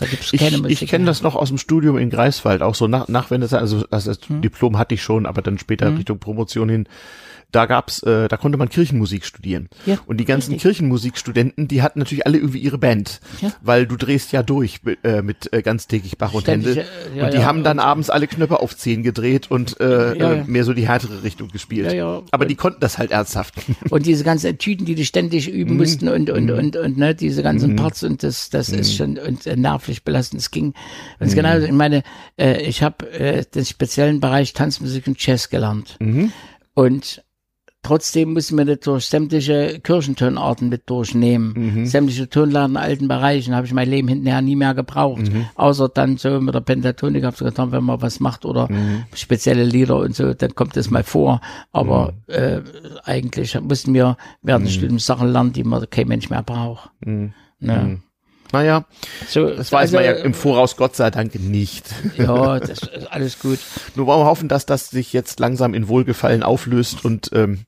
[0.00, 0.80] Da gibt's keine ich.
[0.80, 4.04] Ich kenne das noch aus dem Studium in Greifswald, auch so nach, Nachwendezeit, also das,
[4.04, 4.40] das hm.
[4.40, 5.96] Diplom hatte ich schon, aber dann später hm.
[5.96, 6.88] Richtung Promotion hin
[7.52, 9.68] da gab's, äh, da konnte man Kirchenmusik studieren.
[9.86, 10.62] Ja, und die ganzen richtig.
[10.62, 13.52] Kirchenmusikstudenten, die hatten natürlich alle irgendwie ihre Band, ja.
[13.62, 16.84] weil du drehst ja durch äh, mit äh, ganztägig Bach und Ständig, Händel.
[17.16, 20.44] Ja, und die ja, haben dann abends alle Knöpfe auf zehn gedreht und äh, äh,
[20.46, 21.92] mehr so die härtere Richtung gespielt.
[22.30, 23.54] Aber die konnten das halt ernsthaft.
[23.90, 25.78] Und diese ganzen Tüten, die die ständig üben mhm.
[25.78, 26.58] mussten und und mhm.
[26.58, 27.76] und und ne, diese ganzen mhm.
[27.76, 30.40] Parts und das das ist schon und äh, nervlich belastend.
[30.40, 30.74] Es ging
[31.18, 32.02] und genau, ich meine,
[32.38, 35.98] äh, ich habe äh, den speziellen Bereich Tanzmusik und Jazz gelernt.
[36.74, 37.22] Und
[37.82, 41.54] Trotzdem müssen wir nicht durch sämtliche Kirchentonarten mit durchnehmen.
[41.56, 41.86] Mhm.
[41.86, 45.32] Sämtliche Tonladen in alten Bereichen habe ich mein Leben hinterher nie mehr gebraucht.
[45.32, 45.46] Mhm.
[45.54, 49.04] Außer dann so mit der Pentatonik habe ich getan, wenn man was macht oder mhm.
[49.14, 51.40] spezielle Lieder und so, dann kommt das mal vor.
[51.72, 52.34] Aber mhm.
[52.34, 52.60] äh,
[53.04, 54.68] eigentlich mussten wir des mhm.
[54.68, 56.90] Studiums Sachen lernen, die man kein Mensch mehr braucht.
[57.04, 57.32] Mhm.
[57.60, 57.88] Ja.
[58.52, 58.84] Naja,
[59.28, 61.86] so, das weiß also, man ja im Voraus Gott sei Dank nicht.
[62.16, 63.58] Ja, das ist alles gut.
[63.94, 67.60] Nur wollen wir hoffen, dass das sich jetzt langsam in Wohlgefallen auflöst und ähm,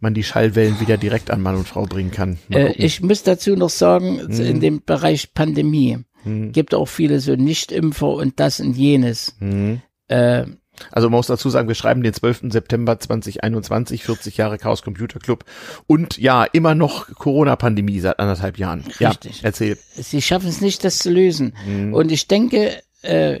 [0.00, 2.38] man die Schallwellen wieder direkt an Mann und Frau bringen kann.
[2.50, 4.40] Äh, ich muss dazu noch sagen, hm.
[4.40, 6.52] in dem Bereich Pandemie hm.
[6.52, 9.34] gibt auch viele so Nichtimpfer und das und jenes.
[9.38, 9.80] Hm.
[10.08, 10.46] Äh,
[10.92, 12.44] also man muss dazu sagen, wir schreiben den 12.
[12.50, 15.44] September 2021, 40 Jahre Chaos Computer Club
[15.86, 18.84] und ja, immer noch Corona-Pandemie seit anderthalb Jahren.
[19.00, 19.40] Richtig.
[19.40, 19.78] Ja, erzähl.
[19.94, 21.54] Sie schaffen es nicht, das zu lösen.
[21.66, 21.94] Mhm.
[21.94, 23.40] Und ich denke, äh,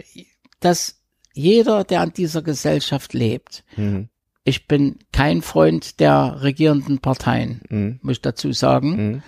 [0.58, 0.96] dass
[1.32, 4.08] jeder, der an dieser Gesellschaft lebt, mhm
[4.48, 7.98] ich bin kein Freund der regierenden Parteien, mhm.
[8.02, 8.90] muss ich dazu sagen.
[8.90, 9.22] Mhm.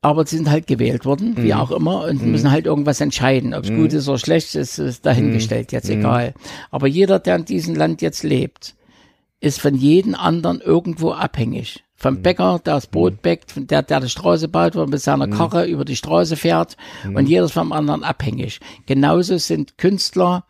[0.00, 1.58] Aber sie sind halt gewählt worden, wie mhm.
[1.58, 2.32] auch immer, und mhm.
[2.32, 3.54] müssen halt irgendwas entscheiden.
[3.54, 6.00] Ob es gut ist oder schlecht ist, ist dahingestellt, jetzt mhm.
[6.00, 6.34] egal.
[6.70, 8.74] Aber jeder, der in diesem Land jetzt lebt,
[9.40, 11.84] ist von jedem anderen irgendwo abhängig.
[11.94, 12.22] Vom mhm.
[12.22, 15.66] Bäcker, der das Brot bäckt, von der, der die Straße baut, wo mit seiner Karre
[15.66, 16.76] über die Straße fährt,
[17.12, 18.60] und jeder ist vom anderen abhängig.
[18.86, 20.44] Genauso sind Künstler,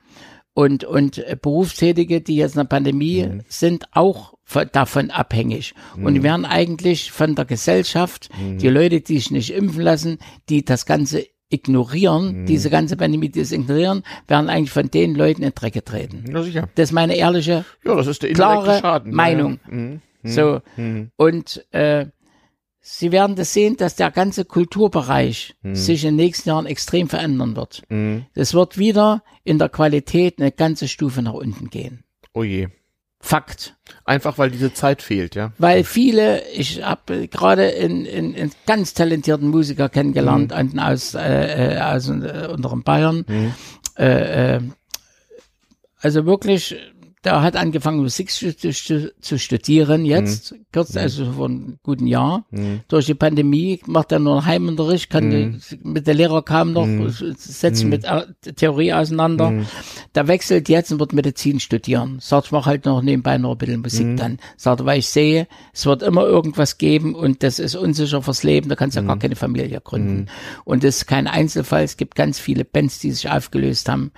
[0.58, 3.42] und, und Berufstätige, die jetzt in der Pandemie mhm.
[3.46, 4.34] sind, auch
[4.72, 5.72] davon abhängig.
[5.96, 6.04] Mhm.
[6.04, 8.58] Und werden eigentlich von der Gesellschaft, mhm.
[8.58, 12.46] die Leute, die sich nicht impfen lassen, die das Ganze ignorieren, mhm.
[12.46, 16.24] diese ganze Pandemie, die es ignorieren, werden eigentlich von den Leuten in Dreck getreten.
[16.28, 16.68] Ja, sicher.
[16.74, 19.60] Das ist meine ehrliche, ja, das ist der klare Schaden, Meinung.
[19.68, 19.74] Ja.
[19.74, 20.00] Mhm.
[20.24, 20.60] So.
[20.76, 21.12] Mhm.
[21.14, 22.06] Und äh,
[22.90, 25.74] Sie werden das sehen, dass der ganze Kulturbereich mhm.
[25.74, 27.82] sich in den nächsten Jahren extrem verändern wird.
[27.90, 28.24] Mhm.
[28.34, 32.02] Es wird wieder in der Qualität eine ganze Stufe nach unten gehen.
[32.32, 32.68] Oh je.
[33.20, 33.76] Fakt.
[34.06, 35.52] Einfach weil diese Zeit fehlt, ja.
[35.58, 40.78] Weil viele, ich habe gerade in, in, in ganz talentierten Musiker kennengelernt, mhm.
[40.78, 43.26] aus, äh, äh, aus äh, unteren Bayern.
[43.28, 43.54] Mhm.
[43.96, 44.60] Äh,
[46.00, 46.74] also wirklich
[47.28, 50.64] der hat angefangen Musik zu, zu, studieren jetzt, mhm.
[50.72, 52.46] kurz also vor einem guten Jahr.
[52.50, 52.80] Mhm.
[52.88, 55.60] Durch die Pandemie macht er nur Heimunterricht, kann mhm.
[55.82, 57.10] mit der Lehrer kam noch, mhm.
[57.10, 57.90] setzt mhm.
[57.90, 58.24] mit äh,
[58.56, 59.50] Theorie auseinander.
[59.50, 59.66] Mhm.
[60.14, 62.16] Der wechselt jetzt und wird Medizin studieren.
[62.20, 64.38] Sagt, ich mache halt noch nebenbei noch ein bisschen Musik dann.
[64.56, 68.70] Sagt, weil ich sehe, es wird immer irgendwas geben und das ist unsicher fürs Leben,
[68.70, 70.28] da kannst du ja gar keine Familie gründen.
[70.64, 74.12] Und das ist kein Einzelfall, es gibt ganz viele Bands, die sich aufgelöst haben.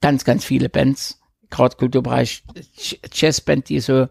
[0.00, 1.18] Ganz, ganz viele Bands
[1.50, 2.42] gerade Kulturbereich
[3.12, 4.08] Jazzband, die so,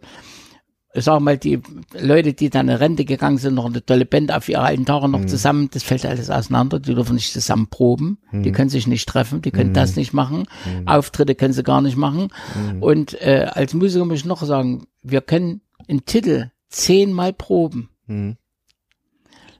[0.93, 1.61] ich sag mal, die
[1.93, 5.07] Leute, die dann in Rente gegangen sind, noch eine tolle Band auf ihre alten Tage
[5.07, 5.27] noch mhm.
[5.27, 8.43] zusammen, das fällt alles auseinander, die dürfen nicht zusammen proben, mhm.
[8.43, 9.75] die können sich nicht treffen, die können mhm.
[9.75, 10.87] das nicht machen, mhm.
[10.87, 12.29] Auftritte können sie gar nicht machen.
[12.55, 12.81] Mhm.
[12.81, 17.89] Und äh, als Musiker muss ich noch sagen, wir können einen Titel zehnmal proben.
[18.07, 18.37] Mhm.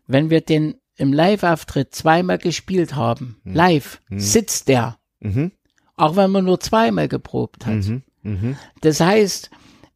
[0.07, 4.97] Wenn wir den im Live-Auftritt zweimal gespielt haben, live, sitzt der.
[5.19, 5.51] Mhm
[5.97, 7.73] auch wenn man nur zweimal geprobt hat.
[7.73, 8.57] Mhm, mh.
[8.81, 9.49] Das heißt,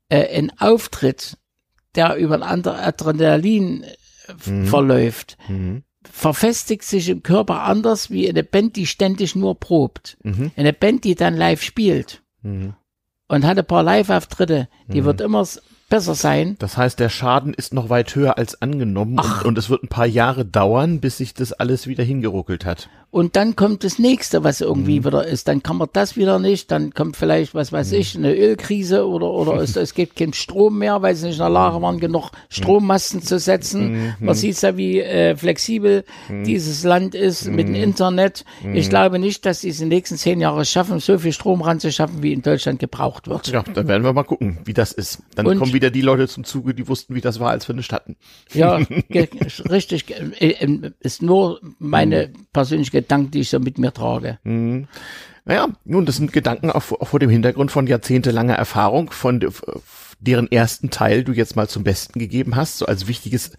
[0.10, 1.38] äh, ein Auftritt,
[1.96, 4.66] der über ein Adrenalin äh, mhm.
[4.66, 5.84] verläuft, mhm.
[6.04, 10.18] verfestigt sich im Körper anders wie eine Band, die ständig nur probt.
[10.24, 10.52] Mhm.
[10.58, 12.74] Eine Band, die dann live spielt mhm.
[13.28, 15.06] und hat ein paar Live-Auftritte, die mhm.
[15.06, 15.46] wird immer
[15.92, 16.56] besser sein.
[16.58, 19.90] Das heißt, der Schaden ist noch weit höher als angenommen und, und, es wird ein
[19.90, 24.46] paar Jahre dauern, bis sich das alles wieder hingeruckelt hat und dann kommt das nächste,
[24.46, 25.06] was irgendwie mhm.
[25.06, 25.50] wieder ist.
[25.50, 27.98] Dann kann man das wieder nicht, dann kommt vielleicht, was weiß mhm.
[27.98, 31.44] ich, eine Ölkrise oder, oder es, es gibt keinen Strom mehr, weil sie nicht in
[31.44, 33.92] der Lage waren, genug Strommasten zu setzen.
[33.92, 34.14] Mhm.
[34.20, 36.46] Man sieht ja, wie äh, flexibel mhm.
[36.46, 37.84] dieses Land ist mit dem mhm.
[37.84, 38.46] Internet.
[38.74, 41.62] Ich glaube nicht, dass sie es in den nächsten zehn Jahren schaffen, so viel Strom
[41.62, 43.48] ranzuschaffen, wie in Deutschland gebraucht wird.
[43.48, 45.20] Ja, dann werden wir mal gucken, wie das ist.
[45.36, 47.76] Dann und, kommen wieder die Leute zum Zuge, die wussten, wie das war, als wir
[47.76, 48.16] nicht hatten.
[48.54, 48.76] Ja,
[49.70, 50.12] richtig.
[50.12, 54.40] Äh, äh, ist nur meine persönliche Gedanken, die ich so mit mir trage.
[54.44, 54.88] Mhm.
[55.46, 59.40] Naja, nun, das sind Gedanken auch, auch vor dem Hintergrund von jahrzehntelanger Erfahrung, von
[60.20, 63.52] deren ersten Teil du jetzt mal zum Besten gegeben hast, so als wichtiges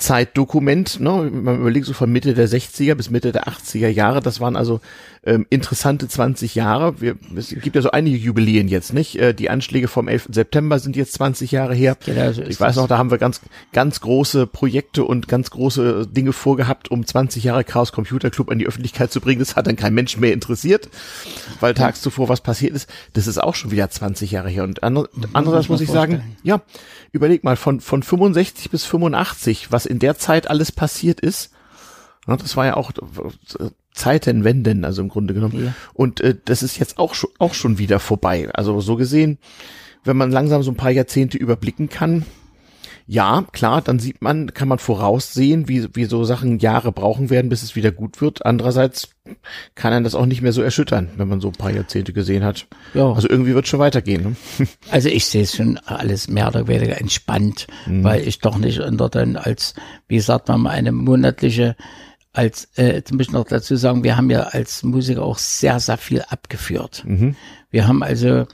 [0.00, 1.30] Zeitdokument, ne?
[1.32, 4.80] Man überlegt so von Mitte der 60er bis Mitte der 80er Jahre, das waren also
[5.22, 7.00] ähm, interessante 20 Jahre.
[7.00, 9.16] Wir, es gibt ja so einige Jubiläen jetzt, nicht?
[9.16, 10.28] Äh, die Anschläge vom 11.
[10.32, 11.96] September sind jetzt 20 Jahre her.
[12.06, 13.42] Genau, so ich weiß noch, da haben wir ganz,
[13.72, 18.58] ganz große Projekte und ganz große Dinge vorgehabt, um 20 Jahre Chaos Computer Club an
[18.58, 19.40] die Öffentlichkeit zu bringen.
[19.40, 20.88] Das hat dann kein Mensch mehr interessiert,
[21.60, 22.88] weil tags zuvor was passiert ist.
[23.12, 24.64] Das ist auch schon wieder 20 Jahre her.
[24.64, 26.62] Und andere, andererseits muss ich sagen, ja,
[27.12, 31.50] überleg mal, von, von 65 bis 85, was in der Zeit alles passiert ist,
[32.26, 32.92] das war ja auch
[33.92, 35.64] Zeitenwenden, also im Grunde genommen.
[35.64, 35.74] Ja.
[35.94, 38.48] Und äh, das ist jetzt auch schon, auch schon wieder vorbei.
[38.54, 39.38] Also so gesehen,
[40.04, 42.24] wenn man langsam so ein paar Jahrzehnte überblicken kann,
[43.12, 47.48] ja, klar, dann sieht man, kann man voraussehen, wie, wie so Sachen Jahre brauchen werden,
[47.48, 48.46] bis es wieder gut wird.
[48.46, 49.08] Andererseits
[49.74, 52.44] kann einen das auch nicht mehr so erschüttern, wenn man so ein paar Jahrzehnte gesehen
[52.44, 52.68] hat.
[52.94, 53.12] Ja.
[53.12, 54.22] Also irgendwie wird schon weitergehen.
[54.22, 54.66] Ne?
[54.92, 58.04] Also ich sehe es schon alles mehr oder weniger entspannt, mhm.
[58.04, 59.74] weil ich doch nicht unter dann als,
[60.06, 61.74] wie sagt man, eine monatliche
[62.32, 65.80] als, äh, jetzt muss ich noch dazu sagen, wir haben ja als Musiker auch sehr,
[65.80, 67.02] sehr viel abgeführt.
[67.04, 67.34] Mhm.
[67.72, 68.46] Wir haben also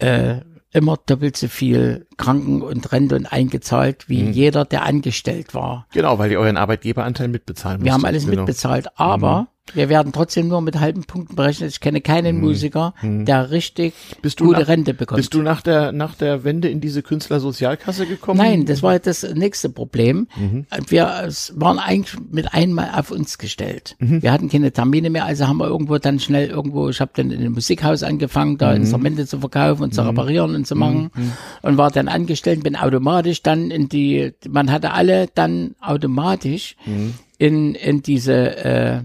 [0.00, 0.40] äh,
[0.76, 4.32] immer doppelt so viel Kranken- und Rente und eingezahlt, wie mhm.
[4.32, 5.86] jeder, der angestellt war.
[5.92, 7.86] Genau, weil ihr euren Arbeitgeberanteil mitbezahlen müsst.
[7.86, 8.42] Wir haben alles genau.
[8.42, 9.46] mitbezahlt, aber mhm.
[9.74, 11.70] Wir werden trotzdem nur mit halben Punkten berechnet.
[11.70, 12.40] Ich kenne keinen hm.
[12.40, 13.24] Musiker, hm.
[13.24, 13.94] der richtig
[14.38, 15.16] gute nach, Rente bekommt.
[15.16, 18.38] Bist du nach der, nach der Wende in diese Künstlersozialkasse gekommen?
[18.38, 20.28] Nein, das war das nächste Problem.
[20.36, 20.66] Mhm.
[20.88, 23.96] Wir waren eigentlich mit einmal auf uns gestellt.
[23.98, 24.22] Mhm.
[24.22, 27.30] Wir hatten keine Termine mehr, also haben wir irgendwo dann schnell irgendwo, ich habe dann
[27.30, 28.76] in einem Musikhaus angefangen, da mhm.
[28.76, 30.08] Instrumente zu verkaufen und zu mhm.
[30.08, 31.32] reparieren und zu machen mhm.
[31.62, 37.14] und war dann angestellt, bin automatisch dann in die, man hatte alle dann automatisch mhm.
[37.38, 39.00] in, in diese, äh,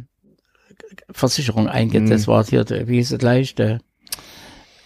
[1.14, 2.04] Versicherung eingeht.
[2.04, 2.10] Mhm.
[2.10, 3.80] Das war hier, wie hieß es gleich, der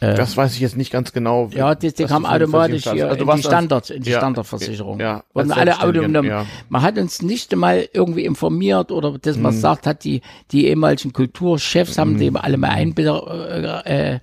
[0.01, 1.49] äh, das weiß ich jetzt nicht ganz genau.
[1.53, 4.99] Ja, die, die kam automatisch hier also in die Standard, in die ja, Standardversicherung.
[4.99, 6.26] Ja, und alle autonom.
[6.26, 6.45] Ja.
[6.69, 9.59] Man hat uns nicht mal irgendwie informiert oder das man mhm.
[9.59, 10.21] sagt hat, die,
[10.51, 12.19] die ehemaligen Kulturchefs haben mhm.
[12.19, 14.19] die alle mal einbitter, äh,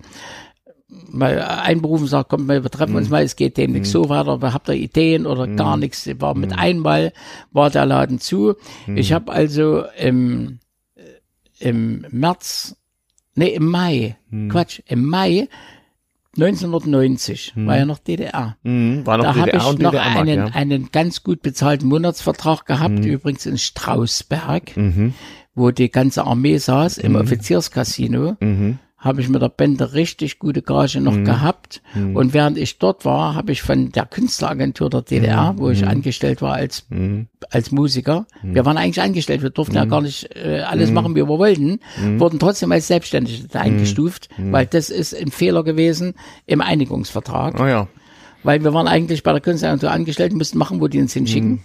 [1.09, 2.97] mal einberufen, sagt, kommt mal, wir treffen mhm.
[2.97, 3.77] uns mal, es geht dem mhm.
[3.77, 5.57] nichts so weiter, habt ihr Ideen oder mhm.
[5.57, 6.07] gar nichts.
[6.19, 6.59] War mit mhm.
[6.59, 7.13] einmal
[7.51, 8.53] war der Laden zu.
[8.85, 8.97] Mhm.
[8.97, 10.59] Ich habe also im
[11.63, 12.75] im März,
[13.35, 14.49] nee, im Mai, hm.
[14.49, 15.47] Quatsch, im Mai
[16.35, 17.67] 1990 hm.
[17.67, 18.57] war ja noch DDR.
[18.63, 20.45] Hm, war noch da habe ich noch einen, ja.
[20.47, 23.03] einen ganz gut bezahlten Monatsvertrag gehabt, hm.
[23.03, 25.13] übrigens in Strausberg, mhm.
[25.55, 27.19] wo die ganze Armee saß, im mhm.
[27.19, 28.35] Offizierscasino.
[29.03, 31.25] Mhm habe ich mit der Bände richtig gute Gage noch Mhm.
[31.25, 31.81] gehabt.
[31.93, 35.59] Und während ich dort war, habe ich von der Künstleragentur der DDR, Mhm.
[35.59, 36.85] wo ich angestellt war als,
[37.51, 39.77] als Musiker, wir waren eigentlich angestellt, wir durften Mhm.
[39.79, 41.79] ja gar nicht äh, alles machen, wie wir wollten,
[42.17, 43.59] wurden trotzdem als Selbstständige Mhm.
[43.59, 46.13] eingestuft, weil das ist ein Fehler gewesen
[46.45, 47.59] im Einigungsvertrag.
[47.59, 47.87] Ah ja.
[48.43, 51.61] Weil wir waren eigentlich bei der Künstleragentur angestellt, mussten machen, wo die uns hinschicken,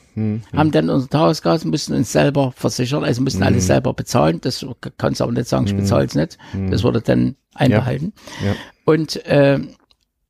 [0.57, 4.41] haben dann unser Tagesgas, mussten uns selber versichern, also mussten alles selber bezahlen.
[4.41, 4.64] Das
[4.97, 6.39] kannst du aber nicht sagen, ich bezahle es nicht.
[6.70, 8.12] Das wurde dann einbehalten.
[8.45, 8.55] Ja.
[8.85, 9.59] Und, äh,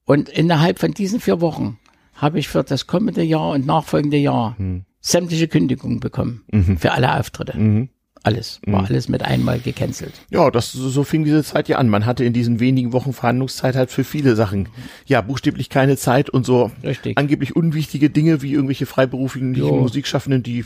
[0.04, 1.78] und innerhalb von diesen vier Wochen
[2.14, 4.56] habe ich für das kommende Jahr und nachfolgende Jahr
[5.00, 6.42] sämtliche Kündigungen bekommen
[6.78, 7.88] für alle Auftritte.
[8.22, 10.12] Alles, war alles mit einmal gecancelt.
[10.30, 11.88] Ja, das, so, fing diese Zeit ja an.
[11.88, 14.68] Man hatte in diesen wenigen Wochen Verhandlungszeit halt für viele Sachen,
[15.06, 17.16] ja, buchstäblich keine Zeit und so Richtig.
[17.16, 19.52] angeblich unwichtige Dinge wie irgendwelche freiberuflichen.
[19.52, 20.64] Musikschaffenden, die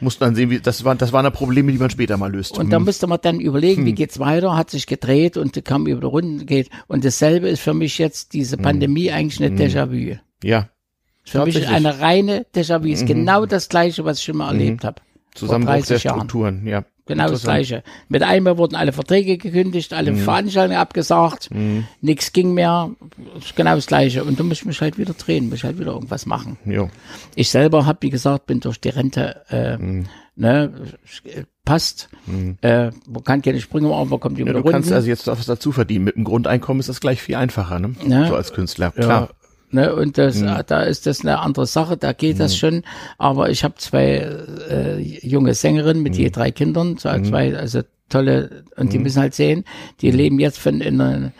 [0.00, 2.58] mussten dann sehen, wie, das waren, das waren dann Probleme, die man später mal löst.
[2.58, 6.00] Und da musste man dann überlegen, wie geht's weiter, hat sich gedreht und kam über
[6.00, 6.68] die Runden geht.
[6.88, 10.16] Und dasselbe ist für mich jetzt diese Pandemie eigentlich eine Déjà-vu.
[10.44, 10.68] ja,
[11.24, 12.86] Für mich eine reine Déjà-vu.
[12.86, 15.00] Ist genau das Gleiche, was ich schon mal erlebt habe.
[15.34, 16.16] Zusammenbruch der 30 Jahren.
[16.20, 16.84] Strukturen, ja.
[17.06, 17.42] Genau das.
[17.42, 17.82] Gleiche.
[18.08, 21.50] Mit einmal wurden alle Verträge gekündigt, alle Veranstaltungen abgesagt,
[22.00, 22.90] nichts ging mehr.
[23.56, 24.22] Genau das Gleiche.
[24.22, 26.58] Und du musst mich halt wieder drehen, muss halt wieder irgendwas machen.
[26.64, 26.90] Jo.
[27.34, 30.06] Ich selber habe, wie gesagt, bin durch die Rente, äh, Mhm.
[30.36, 30.72] ne,
[31.24, 32.08] äh, passt.
[32.62, 35.26] Äh, man kann keine Sprünge machen, man kommt über Ja, die du kannst also jetzt
[35.26, 36.04] was dazu verdienen.
[36.04, 37.96] Mit dem Grundeinkommen ist das gleich viel einfacher, ne?
[38.06, 38.28] Ja.
[38.28, 38.92] So als Künstler.
[38.96, 39.28] Ja, Klar.
[39.72, 40.60] Ne, und das, Mhm.
[40.66, 42.82] da ist das eine andere Sache, da geht das schon.
[43.18, 44.26] Aber ich habe zwei
[44.70, 46.32] äh, junge Sängerinnen mit je Mhm.
[46.32, 49.64] drei Kindern, zwei, zwei also tolle, und die müssen halt sehen,
[50.00, 50.16] die Mhm.
[50.16, 51.32] leben jetzt von einer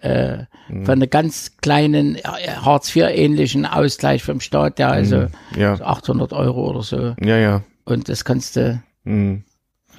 [0.00, 0.44] äh,
[0.84, 2.22] von einer ganz kleinen äh,
[2.60, 5.28] Hartz-IV-ähnlichen Ausgleich vom Staat, der also Mhm.
[5.58, 5.76] Ja.
[5.76, 7.14] so 800 Euro oder so.
[7.22, 7.62] Ja, ja.
[7.84, 9.44] Und das kannst du Mhm.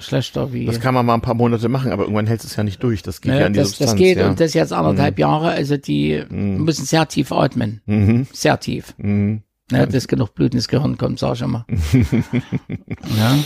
[0.00, 0.66] Schlechter wie.
[0.66, 3.02] Das kann man mal ein paar Monate machen, aber irgendwann hält es ja nicht durch.
[3.02, 3.90] Das geht ja, Ne, an die das, Substanz.
[3.92, 4.28] das geht ja.
[4.28, 7.80] und das jetzt anderthalb Jahre, also die müssen sehr tief atmen.
[7.86, 8.26] Mhm.
[8.32, 8.94] Sehr tief.
[8.98, 9.42] Mhm.
[9.70, 11.66] Ne, dass genug Blut ins Gehirn kommt, sag ich immer.
[13.18, 13.36] ja,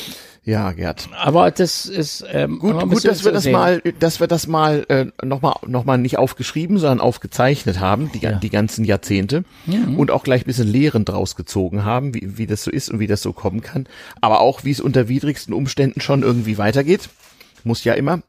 [0.43, 1.09] Ja, Gerd.
[1.17, 3.53] aber das ist ähm, Gut, gut, dass wir das sehen.
[3.53, 8.21] mal, dass wir das mal äh, nochmal noch mal nicht aufgeschrieben, sondern aufgezeichnet haben, die,
[8.21, 8.33] Ja.
[8.33, 9.45] die ganzen Jahrzehnte
[9.97, 13.01] und auch gleich ein bisschen Lehren draus gezogen haben, wie, wie das so ist und
[13.01, 13.87] wie das so kommen kann,
[14.23, 17.11] aber auch wie es unter widrigsten Umständen schon irgendwie weitergeht,
[17.63, 18.23] muss ja immer.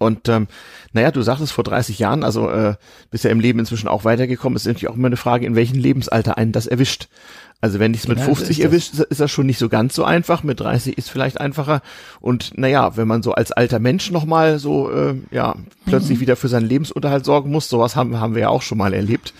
[0.00, 0.48] Und ähm,
[0.92, 2.74] naja, du sagtest vor 30 Jahren, also äh,
[3.10, 5.78] bist ja im Leben inzwischen auch weitergekommen, ist natürlich auch immer eine Frage, in welchem
[5.78, 7.08] Lebensalter einen das erwischt.
[7.60, 8.64] Also wenn dich mit Genau, so 50 ist das.
[8.64, 10.42] erwischt, ist- ist das schon nicht so ganz so einfach.
[10.42, 11.82] Mit 30 ist vielleicht einfacher.
[12.18, 16.22] Und naja, wenn man so als alter Mensch nochmal so äh, ja plötzlich Mhm.
[16.22, 19.34] wieder für seinen Lebensunterhalt sorgen muss, sowas haben, haben wir ja auch schon mal erlebt.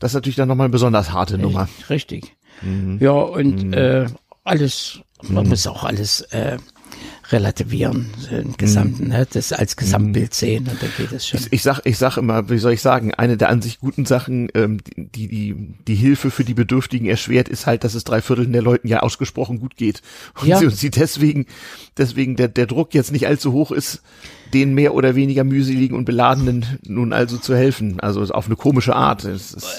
[0.00, 1.68] Das ist natürlich dann nochmal eine besonders harte Nummer.
[1.90, 2.34] Richtig.
[2.62, 2.96] Mhm.
[3.00, 4.06] Ja, und äh,
[4.44, 6.56] alles, man muss auch alles äh,
[7.30, 9.26] relativieren, im Gesamten, ne?
[9.30, 11.40] das als Gesamtbild sehen und dann geht es schon.
[11.40, 14.04] Ich, ich sag, ich sag immer, wie soll ich sagen, eine der an sich guten
[14.06, 18.22] Sachen, ähm, die, die, die Hilfe für die Bedürftigen erschwert, ist halt, dass es drei
[18.22, 20.02] Vierteln der Leuten ja ausgesprochen gut geht.
[20.40, 20.58] Und Ja.
[20.58, 21.46] sie, und sie deswegen,
[21.96, 24.02] deswegen der, der Druck jetzt nicht allzu hoch ist,
[24.54, 27.98] den mehr oder weniger mühseligen und beladenen nun also zu helfen.
[27.98, 29.26] Also auf eine komische Art.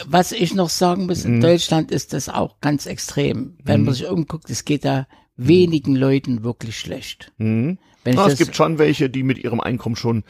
[0.09, 1.35] Was ich noch sagen muss, Mhm.
[1.35, 3.55] in Deutschland ist das auch ganz extrem.
[3.63, 5.07] Wenn man sich umguckt, es geht da
[5.37, 7.31] wenigen Leuten wirklich schlecht.
[7.37, 10.23] Wenn ich Na, das, es gibt schon welche, die mit ihrem Einkommen schon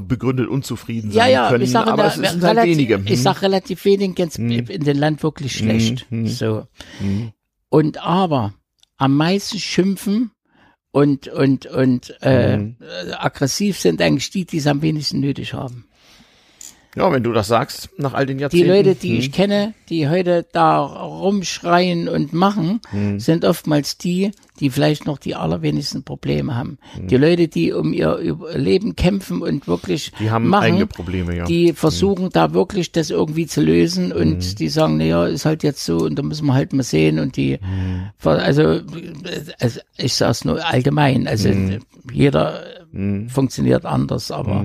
[0.00, 3.02] begründet unzufrieden ja, sein ja, können, ich sage, aber da, es sind halt wenige.
[3.06, 6.06] ich sag relativ wenig geht's in den Land wirklich schlecht.
[6.24, 6.66] So.
[7.68, 8.54] Und aber
[8.96, 10.30] am meisten schimpfen
[10.90, 12.70] und und und äh, äh,
[13.12, 15.87] aggressiv sind eigentlich die, die es am wenigsten nötig haben.
[16.98, 18.68] Ja, wenn du das sagst, nach all den Die Jahrzehnten.
[18.68, 23.18] Leute, die ich kenne, die heute da rumschreien und machen, Hm.
[23.20, 26.78] sind oftmals die, die vielleicht noch die allerwenigsten Probleme haben.
[26.94, 27.06] Hm.
[27.08, 31.42] Die Leute, die um ihr Überleben kämpfen und wirklich Die haben machen, eigene Probleme, ja.
[31.44, 31.48] Hm.
[31.48, 35.84] die versuchen da wirklich das irgendwie zu lösen und die sagen, naja, ist halt jetzt
[35.84, 38.10] so und da müssen wir halt mal sehen und die, Hm.
[38.24, 38.80] also,
[39.60, 41.78] also ich sag's nur allgemein, also Hm.
[42.12, 42.62] jeder
[43.28, 44.64] funktioniert anders, aber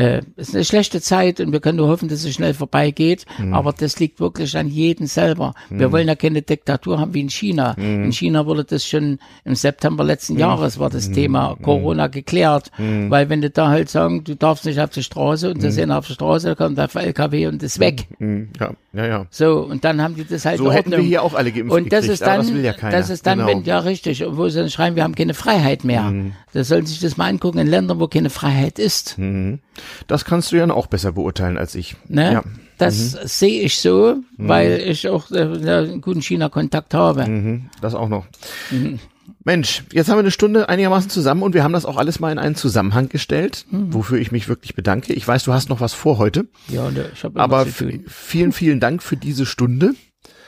[0.00, 3.26] äh, es ist eine schlechte Zeit und wir können nur hoffen, dass es schnell vorbeigeht.
[3.52, 5.54] Aber das liegt wirklich an jedem selber.
[5.68, 7.72] Wir wollen ja keine Diktatur haben wie in China.
[7.76, 12.70] In China wurde das schon im September letzten Jahres war das Thema Corona geklärt.
[12.78, 15.90] Weil wenn du da halt sagen, du darfst nicht auf die Straße und das sind
[15.90, 18.06] auf die Straße, da kommt der LKW und ist weg.
[18.18, 19.26] Ja, ja, ja.
[19.30, 21.92] So, und dann haben die das halt So hätten wir hier auch alle geimpft Und
[21.92, 23.50] das gekriegt, ist dann, das ja das ist dann, Genau.
[23.50, 26.02] wenn, ja richtig, und wo sie dann schreiben, wir haben keine Freiheit mehr.
[26.04, 26.32] Mhm.
[26.52, 29.16] Das sollen sich das mal angucken in Ländern, wo keine Freiheit ist.
[30.06, 31.96] Das kannst du ja auch besser beurteilen als ich.
[32.08, 32.32] Ne?
[32.32, 32.42] Ja.
[32.78, 37.26] Das sehe ich so, weil ich auch äh, einen guten China-Kontakt habe.
[37.26, 38.26] Mhm, das auch noch.
[39.44, 42.32] Mensch, jetzt haben wir eine Stunde einigermaßen zusammen und wir haben das auch alles mal
[42.32, 43.92] in einen Zusammenhang gestellt, mhm.
[43.92, 45.12] wofür ich mich wirklich bedanke.
[45.12, 46.46] Ich weiß, du hast noch was vor heute.
[46.68, 49.94] Ja, ne, ich habe Aber vielen, vielen Dank für diese Stunde.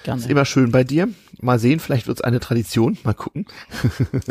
[0.04, 0.20] Gerne.
[0.20, 1.08] Ist immer schön bei dir.
[1.40, 2.98] Mal sehen, vielleicht wird's eine Tradition.
[3.04, 3.46] Mal gucken.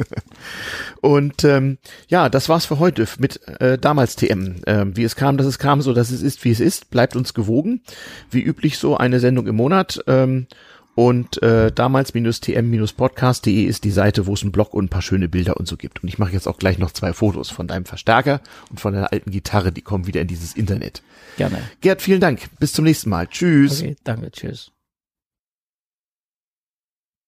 [1.01, 4.61] und ähm, ja, das war's für heute mit äh, damals TM.
[4.67, 6.89] Ähm, wie es kam, dass es kam, so dass es ist, wie es ist.
[6.89, 7.81] Bleibt uns gewogen.
[8.29, 10.03] Wie üblich so eine Sendung im Monat.
[10.07, 10.47] Ähm,
[10.93, 15.55] und äh, damals-tm-podcast.de ist die Seite, wo es einen Blog und ein paar schöne Bilder
[15.57, 16.03] und so gibt.
[16.03, 19.11] Und ich mache jetzt auch gleich noch zwei Fotos von deinem Verstärker und von deiner
[19.13, 19.71] alten Gitarre.
[19.71, 21.01] Die kommen wieder in dieses Internet.
[21.37, 21.61] Gerne.
[21.79, 22.49] Gerd, vielen Dank.
[22.59, 23.27] Bis zum nächsten Mal.
[23.27, 23.81] Tschüss.
[23.81, 24.31] Okay, danke.
[24.31, 24.71] Tschüss.